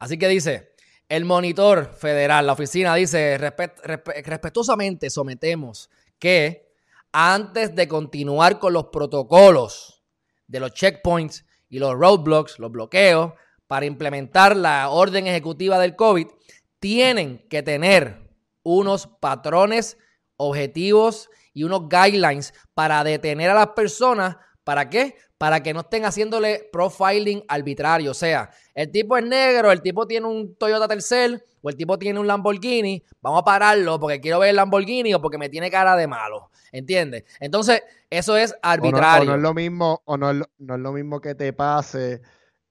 Así 0.00 0.18
que 0.18 0.26
dice, 0.26 0.73
el 1.08 1.24
monitor 1.24 1.94
federal, 1.94 2.46
la 2.46 2.54
oficina 2.54 2.94
dice, 2.94 3.38
respetuosamente 3.38 5.10
sometemos 5.10 5.90
que 6.18 6.72
antes 7.12 7.74
de 7.74 7.86
continuar 7.86 8.58
con 8.58 8.72
los 8.72 8.86
protocolos 8.86 10.02
de 10.46 10.60
los 10.60 10.72
checkpoints 10.72 11.44
y 11.68 11.78
los 11.78 11.94
roadblocks, 11.94 12.58
los 12.58 12.72
bloqueos, 12.72 13.32
para 13.66 13.86
implementar 13.86 14.56
la 14.56 14.88
orden 14.90 15.26
ejecutiva 15.26 15.78
del 15.78 15.96
COVID, 15.96 16.26
tienen 16.80 17.46
que 17.48 17.62
tener 17.62 18.30
unos 18.62 19.06
patrones, 19.06 19.96
objetivos 20.36 21.30
y 21.52 21.64
unos 21.64 21.88
guidelines 21.88 22.52
para 22.74 23.04
detener 23.04 23.50
a 23.50 23.54
las 23.54 23.68
personas. 23.68 24.36
¿Para 24.64 24.90
qué? 24.90 25.16
Para 25.44 25.62
que 25.62 25.74
no 25.74 25.80
estén 25.80 26.06
haciéndole 26.06 26.70
profiling 26.72 27.44
arbitrario. 27.48 28.12
O 28.12 28.14
sea, 28.14 28.48
el 28.74 28.90
tipo 28.90 29.14
es 29.18 29.26
negro, 29.26 29.70
el 29.70 29.82
tipo 29.82 30.06
tiene 30.06 30.26
un 30.26 30.54
Toyota 30.54 30.88
Tercel 30.88 31.44
o 31.60 31.68
el 31.68 31.76
tipo 31.76 31.98
tiene 31.98 32.18
un 32.18 32.26
Lamborghini. 32.26 33.04
Vamos 33.20 33.42
a 33.42 33.44
pararlo 33.44 34.00
porque 34.00 34.22
quiero 34.22 34.38
ver 34.38 34.48
el 34.48 34.56
Lamborghini 34.56 35.12
o 35.12 35.20
porque 35.20 35.36
me 35.36 35.50
tiene 35.50 35.70
cara 35.70 35.96
de 35.96 36.06
malo. 36.06 36.48
¿Entiendes? 36.72 37.24
Entonces, 37.40 37.82
eso 38.08 38.38
es 38.38 38.56
arbitrario. 38.62 39.24
O 39.24 39.32
no, 39.32 39.34
es 39.34 39.42
lo 39.42 39.52
mismo, 39.52 40.00
o 40.06 40.16
no 40.16 40.32
no 40.32 40.74
es 40.76 40.80
lo 40.80 40.92
mismo 40.92 41.20
que 41.20 41.34
te 41.34 41.52
pase 41.52 42.22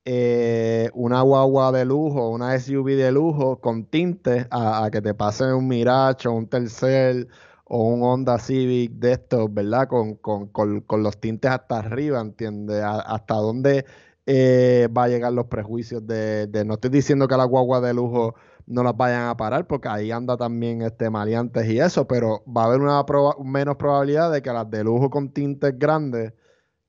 eh, 0.03 0.89
una 0.95 1.21
guagua 1.21 1.71
de 1.71 1.85
lujo, 1.85 2.29
una 2.29 2.59
SUV 2.59 2.95
de 2.97 3.11
lujo 3.11 3.61
con 3.61 3.85
tintes 3.85 4.47
a, 4.49 4.89
que 4.91 4.99
te 4.99 5.13
pase 5.13 5.53
un 5.53 5.67
Mirage 5.67 6.27
o 6.27 6.31
un 6.33 6.47
Tercel 6.47 7.29
o 7.75 7.87
un 7.87 8.03
Honda 8.03 8.37
Civic 8.37 8.91
de 8.91 9.13
estos, 9.13 9.51
¿verdad? 9.51 9.87
Con, 9.87 11.01
los 11.03 11.19
tintes 11.19 11.49
hasta 11.49 11.79
arriba, 11.79 12.21
¿entiendes? 12.21 12.83
hasta 12.83 13.33
dónde 13.33 13.85
eh, 14.27 14.87
va 14.95 15.05
a 15.05 15.07
llegar 15.07 15.33
los 15.33 15.47
prejuicios 15.47 16.05
de, 16.05 16.47
No 16.67 16.75
estoy 16.75 16.91
diciendo 16.91 17.27
que 17.27 17.35
las 17.35 17.47
guaguas 17.47 17.81
de 17.81 17.95
lujo 17.95 18.35
no 18.67 18.83
las 18.83 18.95
vayan 18.95 19.27
a 19.27 19.37
parar, 19.37 19.65
porque 19.65 19.87
ahí 19.87 20.11
anda 20.11 20.37
también 20.37 20.83
este 20.83 21.09
maleantes 21.09 21.67
y 21.67 21.79
eso, 21.79 22.07
pero 22.07 22.43
va 22.45 22.61
a 22.61 22.65
haber 22.65 22.79
una 22.79 23.03
menos 23.43 23.75
probabilidad 23.77 24.31
de 24.31 24.43
que 24.43 24.51
las 24.51 24.69
de 24.69 24.83
lujo 24.83 25.09
con 25.09 25.33
tintes 25.33 25.73
grandes 25.79 26.31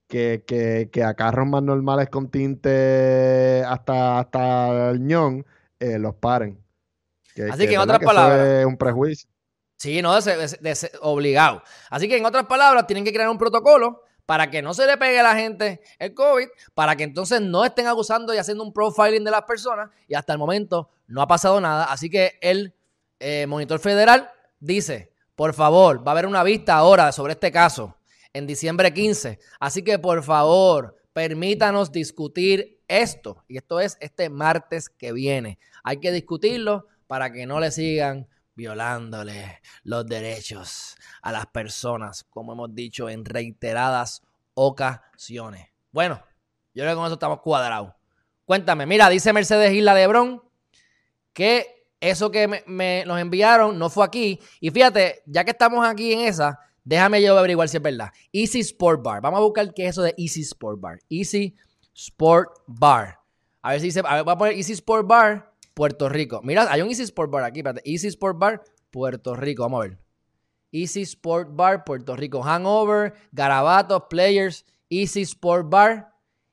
que, 0.06 0.44
que, 0.46 1.02
a 1.02 1.14
carros 1.14 1.48
más 1.48 1.62
normales 1.62 2.10
con 2.10 2.28
tinte 2.28 3.64
hasta, 3.66 4.18
hasta 4.18 4.90
el 4.90 5.00
ñón 5.00 5.46
eh, 5.80 5.98
los 5.98 6.14
paren. 6.16 6.62
Así 7.50 7.66
que, 7.66 7.72
en 7.72 7.80
otras 7.80 8.00
palabras. 8.00 8.46
es 8.60 8.66
un 8.66 8.76
prejuicio. 8.76 9.33
Sí, 9.76 10.00
no, 10.02 10.16
obligado. 11.02 11.62
Así 11.90 12.08
que 12.08 12.16
en 12.16 12.24
otras 12.24 12.46
palabras, 12.46 12.86
tienen 12.86 13.04
que 13.04 13.12
crear 13.12 13.28
un 13.28 13.38
protocolo 13.38 14.02
para 14.26 14.50
que 14.50 14.62
no 14.62 14.72
se 14.72 14.86
le 14.86 14.96
pegue 14.96 15.20
a 15.20 15.22
la 15.22 15.36
gente 15.36 15.80
el 15.98 16.14
COVID, 16.14 16.48
para 16.74 16.96
que 16.96 17.04
entonces 17.04 17.40
no 17.40 17.64
estén 17.64 17.86
abusando 17.86 18.32
y 18.32 18.38
haciendo 18.38 18.64
un 18.64 18.72
profiling 18.72 19.24
de 19.24 19.30
las 19.30 19.42
personas. 19.42 19.90
Y 20.08 20.14
hasta 20.14 20.32
el 20.32 20.38
momento 20.38 20.90
no 21.06 21.20
ha 21.20 21.26
pasado 21.26 21.60
nada. 21.60 21.84
Así 21.84 22.08
que 22.08 22.38
el 22.40 22.74
eh, 23.20 23.46
monitor 23.46 23.78
federal 23.80 24.30
dice: 24.60 25.12
por 25.34 25.52
favor, 25.52 26.06
va 26.06 26.12
a 26.12 26.14
haber 26.14 26.26
una 26.26 26.42
vista 26.42 26.74
ahora 26.74 27.12
sobre 27.12 27.32
este 27.32 27.50
caso 27.50 27.96
en 28.32 28.46
diciembre 28.46 28.92
15. 28.92 29.38
Así 29.60 29.82
que 29.82 29.98
por 29.98 30.22
favor, 30.22 30.96
permítanos 31.12 31.92
discutir 31.92 32.80
esto. 32.88 33.44
Y 33.48 33.56
esto 33.56 33.80
es 33.80 33.96
este 34.00 34.30
martes 34.30 34.88
que 34.88 35.12
viene. 35.12 35.58
Hay 35.82 35.98
que 35.98 36.12
discutirlo 36.12 36.86
para 37.06 37.32
que 37.32 37.46
no 37.46 37.60
le 37.60 37.70
sigan 37.70 38.28
violándole 38.54 39.60
los 39.82 40.06
derechos 40.06 40.96
a 41.22 41.32
las 41.32 41.46
personas, 41.46 42.24
como 42.30 42.52
hemos 42.52 42.74
dicho 42.74 43.08
en 43.08 43.24
reiteradas 43.24 44.22
ocasiones. 44.54 45.68
Bueno, 45.90 46.22
yo 46.74 46.82
creo 46.82 46.92
que 46.92 46.96
con 46.96 47.06
eso 47.06 47.14
estamos 47.14 47.40
cuadrados. 47.40 47.92
Cuéntame, 48.44 48.86
mira, 48.86 49.08
dice 49.08 49.32
Mercedes 49.32 49.72
Isla 49.72 49.94
de 49.94 50.40
que 51.32 51.86
eso 52.00 52.30
que 52.30 52.62
me, 52.66 53.04
nos 53.06 53.20
enviaron 53.20 53.78
no 53.78 53.90
fue 53.90 54.04
aquí. 54.04 54.38
Y 54.60 54.70
fíjate, 54.70 55.22
ya 55.26 55.44
que 55.44 55.52
estamos 55.52 55.86
aquí 55.86 56.12
en 56.12 56.20
esa, 56.20 56.60
Déjame 56.84 57.22
yo 57.22 57.36
averiguar 57.36 57.68
si 57.68 57.78
es 57.78 57.82
verdad. 57.82 58.10
Easy 58.30 58.60
Sport 58.60 59.02
Bar. 59.02 59.22
Vamos 59.22 59.38
a 59.38 59.42
buscar 59.42 59.72
qué 59.72 59.84
es 59.86 59.90
eso 59.90 60.02
de 60.02 60.14
Easy 60.18 60.42
Sport 60.42 60.80
Bar. 60.80 60.98
Easy 61.08 61.56
Sport 61.94 62.58
Bar. 62.66 63.18
A 63.62 63.70
ver 63.70 63.80
si 63.80 63.86
dice. 63.86 64.02
A 64.04 64.16
ver, 64.16 64.24
voy 64.24 64.32
a 64.34 64.36
poner 64.36 64.54
Easy 64.54 64.74
Sport 64.74 65.06
Bar, 65.06 65.53
Puerto 65.74 66.08
Rico. 66.08 66.40
Mira, 66.42 66.66
hay 66.70 66.80
un 66.82 66.88
Easy 66.88 67.02
Sport 67.02 67.30
Bar 67.30 67.44
aquí. 67.44 67.60
Espérate. 67.60 67.82
Easy 67.84 68.08
Sport 68.08 68.38
Bar, 68.38 68.64
Puerto 68.90 69.34
Rico. 69.34 69.64
Vamos 69.64 69.84
a 69.84 69.88
ver. 69.88 69.98
Easy 70.72 71.02
Sport 71.02 71.50
Bar, 71.52 71.84
Puerto 71.84 72.16
Rico. 72.16 72.42
Hangover, 72.42 73.14
Garabatos, 73.32 74.04
Players, 74.08 74.64
Easy 74.88 75.22
Sport 75.22 75.68
Bar, 75.68 76.12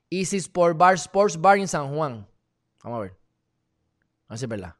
Easy 0.10 0.38
Sport 0.38 0.78
Bar, 0.78 0.96
Sports 0.96 1.40
Bar 1.40 1.58
en 1.58 1.68
San 1.68 1.96
Juan. 1.96 2.28
Vamos 2.84 2.98
a 2.98 3.02
ver. 3.02 3.12
A 4.28 4.34
ver 4.34 4.38
si 4.38 4.46
es 4.46 4.50
verdad. 4.50 4.76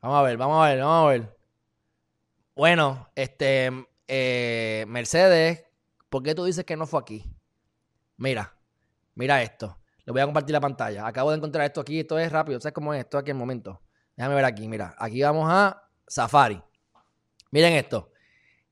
Vamos 0.00 0.18
a 0.18 0.22
ver, 0.22 0.36
vamos 0.36 0.64
a 0.64 0.68
ver, 0.68 0.78
vamos 0.80 1.06
a 1.06 1.10
ver. 1.10 1.38
Bueno, 2.54 3.08
este, 3.14 3.70
eh, 4.06 4.84
Mercedes, 4.88 5.64
¿por 6.08 6.22
qué 6.22 6.34
tú 6.34 6.44
dices 6.44 6.64
que 6.64 6.76
no 6.76 6.86
fue 6.86 7.00
aquí? 7.00 7.24
Mira, 8.16 8.56
mira 9.14 9.42
esto. 9.42 9.77
Le 10.08 10.12
voy 10.12 10.22
a 10.22 10.24
compartir 10.24 10.54
la 10.54 10.60
pantalla. 10.62 11.06
Acabo 11.06 11.32
de 11.32 11.36
encontrar 11.36 11.66
esto 11.66 11.82
aquí. 11.82 12.00
Esto 12.00 12.18
es 12.18 12.32
rápido. 12.32 12.58
¿Sabes 12.58 12.72
cómo 12.72 12.94
es 12.94 13.00
esto 13.00 13.18
aquí 13.18 13.30
en 13.30 13.36
el 13.36 13.40
momento? 13.40 13.82
Déjame 14.16 14.36
ver 14.36 14.46
aquí. 14.46 14.66
Mira, 14.66 14.94
aquí 14.96 15.20
vamos 15.20 15.46
a 15.52 15.86
Safari. 16.06 16.62
Miren 17.50 17.74
esto. 17.74 18.10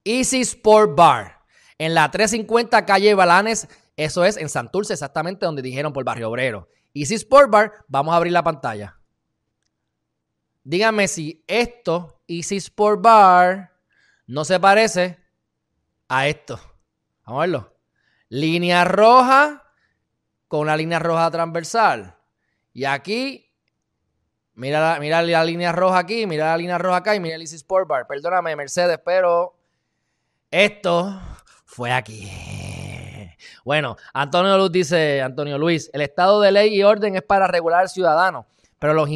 Easy 0.03 0.41
Sport 0.41 0.97
Bar. 0.97 1.41
En 1.77 1.93
la 1.93 2.11
350 2.11 2.87
calle 2.87 3.15
Balanes. 3.15 3.69
Eso 3.97 4.25
es 4.25 4.39
en 4.39 4.49
Santurce, 4.49 4.95
exactamente 4.95 5.45
donde 5.45 5.61
dijeron 5.61 5.93
por 5.93 6.05
Barrio 6.05 6.31
Obrero. 6.31 6.71
Easy 6.95 7.17
Sport 7.17 7.51
Bar. 7.51 7.73
Vamos 7.87 8.15
a 8.15 8.17
abrir 8.17 8.33
la 8.33 8.43
pantalla. 8.43 8.99
Díganme 10.65 11.07
si 11.07 11.45
esto, 11.47 12.23
Easy 12.27 12.57
Sport 12.57 13.03
Bar, 13.03 13.75
no 14.27 14.43
se 14.47 14.59
parece 14.59 15.19
a 16.09 16.29
esto. 16.29 16.59
Vamos 17.27 17.41
a 17.41 17.41
verlo. 17.43 17.77
Línea 18.31 18.87
roja 18.87 19.66
con 20.49 20.67
la 20.67 20.77
línea 20.77 20.99
roja 20.99 21.31
transversal. 21.31 22.17
Y 22.73 22.85
aquí, 22.85 23.51
mira 24.55 24.81
la, 24.81 25.01
mira 25.01 25.23
la 25.23 25.45
línea 25.45 25.73
roja 25.73 25.99
aquí, 25.99 26.27
mira 26.27 26.47
la 26.47 26.57
línea 26.57 26.79
roja 26.79 26.97
acá 26.99 27.15
y 27.15 27.21
mira 27.21 27.37
el 27.37 27.43
Easy 27.43 27.57
Sport 27.57 27.89
Bar. 27.89 28.07
Perdóname, 28.07 28.55
Mercedes, 28.57 29.01
pero 29.05 29.57
esto 30.51 31.21
fue 31.65 31.93
aquí. 31.93 32.31
Bueno, 33.65 33.97
Antonio 34.13 34.57
Luz 34.57 34.71
dice, 34.71 35.21
Antonio 35.23 35.59
Luis, 35.59 35.91
el 35.93 36.01
estado 36.01 36.41
de 36.41 36.53
ley 36.53 36.75
y 36.75 36.83
orden 36.83 37.17
es 37.17 37.23
para 37.23 37.49
regular 37.49 37.81
al 37.81 37.89
ciudadano, 37.89 38.47
pero 38.79 38.95
los, 38.95 39.09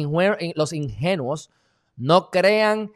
los 0.55 0.73
ingenuos 0.73 1.49
no 1.95 2.29
crean 2.31 2.91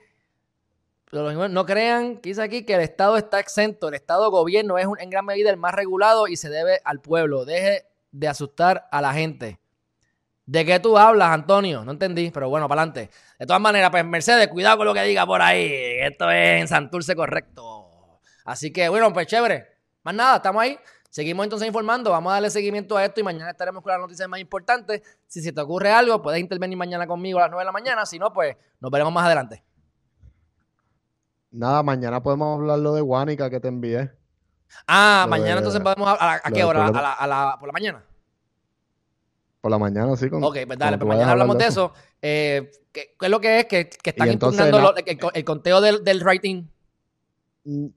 no 1.24 1.66
crean, 1.66 2.20
dice 2.22 2.42
aquí, 2.42 2.66
que 2.66 2.74
el 2.74 2.82
Estado 2.82 3.16
está 3.18 3.40
exento. 3.40 3.88
El 3.88 3.94
Estado 3.94 4.30
gobierno 4.32 4.78
es 4.78 4.88
en 5.00 5.10
gran 5.10 5.26
medida 5.26 5.50
el 5.50 5.58
más 5.58 5.74
regulado 5.74 6.28
y 6.28 6.36
se 6.36 6.50
debe 6.50 6.82
al 6.84 7.00
pueblo. 7.00 7.46
Deje 7.46 7.86
de 8.16 8.28
asustar 8.28 8.88
a 8.92 9.02
la 9.02 9.14
gente. 9.14 9.60
¿De 10.46 10.64
qué 10.64 10.80
tú 10.80 10.98
hablas, 10.98 11.30
Antonio? 11.32 11.84
No 11.84 11.92
entendí, 11.92 12.32
pero 12.32 12.50
bueno, 12.50 12.68
para 12.70 12.84
adelante. 12.84 13.10
De 13.40 13.46
todas 13.46 13.62
maneras, 13.62 13.90
pues 13.90 14.06
Mercedes, 14.06 14.48
cuidado 14.48 14.78
con 14.78 14.86
lo 14.86 14.94
que 14.94 15.02
diga 15.04 15.26
por 15.26 15.42
ahí. 15.42 15.70
Esto 16.00 16.30
es 16.30 16.62
en 16.62 16.68
Santurce 16.68 17.16
correcto. 17.16 18.20
Así 18.46 18.72
que, 18.72 18.88
bueno, 18.88 19.12
pues 19.12 19.28
chévere. 19.28 19.68
Más 20.04 20.14
nada, 20.14 20.38
estamos 20.38 20.62
ahí. 20.62 20.78
Seguimos 21.10 21.46
entonces 21.46 21.68
informando, 21.68 22.12
vamos 22.12 22.32
a 22.32 22.34
darle 22.34 22.50
seguimiento 22.50 22.98
a 22.98 23.06
esto 23.06 23.22
y 23.22 23.24
mañana 23.24 23.50
estaremos 23.50 23.82
con 23.82 23.92
las 23.92 24.02
noticias 24.02 24.28
más 24.28 24.40
importantes. 24.40 25.02
Si 25.28 25.42
se 25.42 25.52
te 25.54 25.62
ocurre 25.62 25.90
algo, 25.90 26.22
puedes 26.22 26.42
intervenir 26.42 26.78
mañana 26.78 27.08
conmigo 27.08 27.40
a 27.40 27.44
las 27.44 27.52
9 27.52 27.62
de 27.62 27.66
la 27.66 27.72
mañana. 27.72 28.06
Si 28.06 28.20
no, 28.20 28.32
pues 28.34 28.56
nos 28.82 28.92
veremos 28.92 29.14
más 29.14 29.26
adelante. 29.26 29.64
Nada, 31.52 31.82
mañana 31.84 32.22
podemos 32.22 32.60
hablar 32.60 32.80
lo 32.80 32.94
de 32.94 33.02
Guanica 33.02 33.50
que 33.50 33.62
te 33.62 33.70
envié. 33.70 34.12
Ah, 34.88 35.26
mañana 35.30 35.58
entonces 35.58 35.82
podemos 35.82 36.08
¿A, 36.08 36.42
a 36.44 36.52
qué 36.52 36.64
hora? 36.64 36.88
¿A 36.88 37.28
la, 37.28 37.58
¿Por 37.60 37.68
la 37.68 37.74
mañana? 37.74 38.04
Por 39.62 39.72
la 39.72 39.80
mañana, 39.80 40.16
sí. 40.16 40.30
Con, 40.30 40.44
ok, 40.44 40.58
pues 40.68 40.78
dale, 40.78 40.98
pues 40.98 41.08
mañana 41.08 41.32
hablamos 41.32 41.58
de 41.58 41.66
eso. 41.66 41.92
Eh, 42.22 42.72
¿qué, 42.92 43.16
es 43.20 43.30
lo 43.30 43.42
que 43.42 43.60
es? 43.60 43.66
Que, 43.66 43.90
están 44.04 44.32
impugnando 44.32 44.94
el, 45.34 45.46
conteo 45.46 45.82
del, 45.82 46.04
del 46.04 46.20
rating. 46.22 46.66
Mm, 47.64 47.88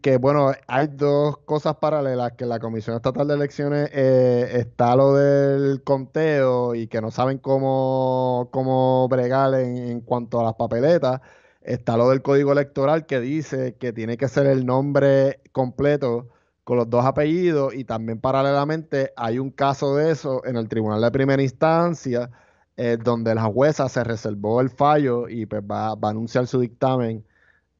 que 0.00 0.16
bueno, 0.16 0.52
hay 0.66 0.88
dos 0.88 1.38
cosas 1.44 1.76
paralelas, 1.76 2.32
que 2.32 2.46
la 2.46 2.58
Comisión 2.58 2.96
Estatal 2.96 3.28
de 3.28 3.34
Elecciones 3.34 3.90
eh, 3.92 4.48
está 4.54 4.96
lo 4.96 5.14
del 5.14 5.82
conteo 5.84 6.74
y 6.74 6.88
que 6.88 7.00
no 7.00 7.10
saben 7.10 7.38
cómo, 7.38 8.48
cómo 8.50 9.06
bregar 9.08 9.54
en, 9.54 10.00
cuanto 10.00 10.40
a 10.40 10.44
las 10.44 10.54
papeletas. 10.54 11.20
Está 11.68 11.98
lo 11.98 12.08
del 12.08 12.22
código 12.22 12.52
electoral 12.52 13.04
que 13.04 13.20
dice 13.20 13.76
que 13.78 13.92
tiene 13.92 14.16
que 14.16 14.26
ser 14.28 14.46
el 14.46 14.64
nombre 14.64 15.40
completo 15.52 16.30
con 16.64 16.78
los 16.78 16.88
dos 16.88 17.04
apellidos 17.04 17.74
y 17.74 17.84
también 17.84 18.22
paralelamente 18.22 19.12
hay 19.16 19.38
un 19.38 19.50
caso 19.50 19.94
de 19.94 20.10
eso 20.10 20.42
en 20.46 20.56
el 20.56 20.66
Tribunal 20.66 21.02
de 21.02 21.10
Primera 21.10 21.42
Instancia 21.42 22.30
eh, 22.74 22.96
donde 22.98 23.34
la 23.34 23.42
jueza 23.42 23.86
se 23.90 24.02
reservó 24.02 24.62
el 24.62 24.70
fallo 24.70 25.28
y 25.28 25.44
pues 25.44 25.60
va, 25.60 25.88
a 25.88 25.98
anunciar 26.04 26.46
su 26.46 26.58
dictamen 26.58 27.22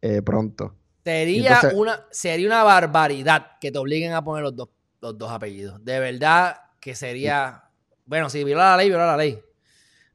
eh, 0.02 0.20
pronto. 0.20 0.74
Sería, 1.02 1.58
una, 1.74 2.04
sería 2.10 2.46
una 2.46 2.64
barbaridad 2.64 3.52
que 3.58 3.72
te 3.72 3.78
obliguen 3.78 4.12
a 4.12 4.22
poner 4.22 4.42
los 4.42 4.54
dos, 4.54 4.68
los 5.00 5.16
dos 5.16 5.30
apellidos. 5.30 5.82
De 5.82 5.98
verdad 5.98 6.60
que 6.78 6.94
sería. 6.94 7.64
Bueno, 8.04 8.28
si 8.28 8.44
viola 8.44 8.72
la 8.72 8.76
ley, 8.76 8.88
viola 8.90 9.06
la 9.06 9.16
ley. 9.16 9.40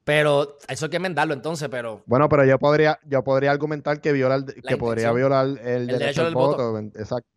Pero 0.03 0.57
eso 0.67 0.85
hay 0.85 0.89
que 0.91 0.97
enmendarlo 0.97 1.33
entonces, 1.33 1.69
pero. 1.69 2.03
Bueno, 2.05 2.27
pero 2.27 2.45
yo 2.45 2.59
podría, 2.59 2.99
yo 3.05 3.23
podría 3.23 3.51
argumentar 3.51 4.01
que 4.01 4.11
viola 4.11 4.43
que 4.45 4.77
podría 4.77 5.11
violar 5.11 5.47
el, 5.63 5.87
derecho, 5.87 6.25
del 6.25 6.33
voto. 6.33 6.77
Exacto. 6.77 7.29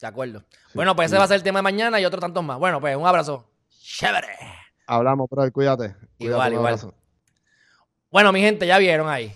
De 0.00 0.06
acuerdo. 0.06 0.44
bueno, 0.74 0.94
pues 0.94 1.06
ese 1.06 1.16
va 1.16 1.24
a 1.24 1.28
ser 1.28 1.36
el 1.36 1.42
tema 1.42 1.60
de 1.60 1.62
mañana 1.62 1.98
y 1.98 2.04
otro 2.04 2.20
tantos 2.20 2.44
más. 2.44 2.58
Bueno, 2.58 2.80
pues 2.80 2.94
un 2.96 3.06
abrazo. 3.06 3.48
Chévere. 3.70 4.28
Hablamos, 4.86 5.26
pero 5.30 5.50
cuídate. 5.50 5.96
igual, 6.18 6.52
igual. 6.52 6.78
Bueno, 8.10 8.32
mi 8.32 8.40
gente, 8.40 8.66
ya 8.66 8.78
vieron 8.78 9.08
ahí. 9.08 9.32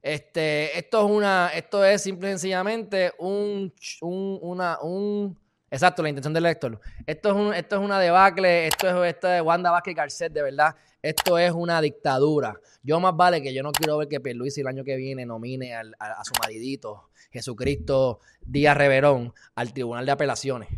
Este, 0.00 0.78
esto 0.78 1.04
es 1.04 1.10
una, 1.10 1.48
esto 1.54 1.84
es 1.84 2.02
simple 2.02 2.28
y 2.28 2.32
sencillamente 2.32 3.12
un, 3.18 3.72
un, 4.02 4.38
una, 4.42 4.78
un, 4.82 5.38
exacto, 5.74 6.02
la 6.02 6.08
intención 6.08 6.32
del 6.32 6.44
lector. 6.44 6.80
Esto 7.06 7.28
es 7.30 7.34
un, 7.34 7.54
esto 7.54 7.76
es 7.76 7.82
una 7.82 7.98
debacle, 7.98 8.66
esto 8.66 9.04
es, 9.04 9.14
esto 9.14 9.28
de 9.28 9.40
Wanda 9.40 9.70
Vázquez 9.70 9.94
Garcet, 9.94 10.32
de 10.32 10.42
verdad. 10.42 10.74
Esto 11.02 11.38
es 11.38 11.52
una 11.52 11.80
dictadura. 11.80 12.58
Yo 12.82 12.98
más 13.00 13.14
vale 13.14 13.42
que 13.42 13.52
yo 13.52 13.62
no 13.62 13.72
quiero 13.72 13.98
ver 13.98 14.08
que 14.08 14.20
Pierluisi 14.20 14.62
el 14.62 14.68
año 14.68 14.84
que 14.84 14.96
viene 14.96 15.26
nomine 15.26 15.74
a, 15.74 15.82
a, 15.98 16.24
su 16.24 16.32
maridito, 16.40 17.10
Jesucristo 17.30 18.20
Díaz 18.40 18.76
Reverón, 18.76 19.34
al 19.54 19.72
Tribunal 19.72 20.06
de 20.06 20.12
Apelaciones. 20.12 20.68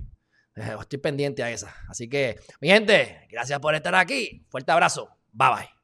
Eh, 0.56 0.76
estoy 0.80 0.98
pendiente 0.98 1.42
a 1.42 1.50
esa. 1.50 1.74
Así 1.88 2.08
que, 2.08 2.40
mi 2.60 2.68
gente, 2.68 3.28
gracias 3.30 3.60
por 3.60 3.74
estar 3.74 3.94
aquí. 3.94 4.44
Fuerte 4.48 4.72
abrazo. 4.72 5.10
Bye 5.32 5.48
bye. 5.50 5.75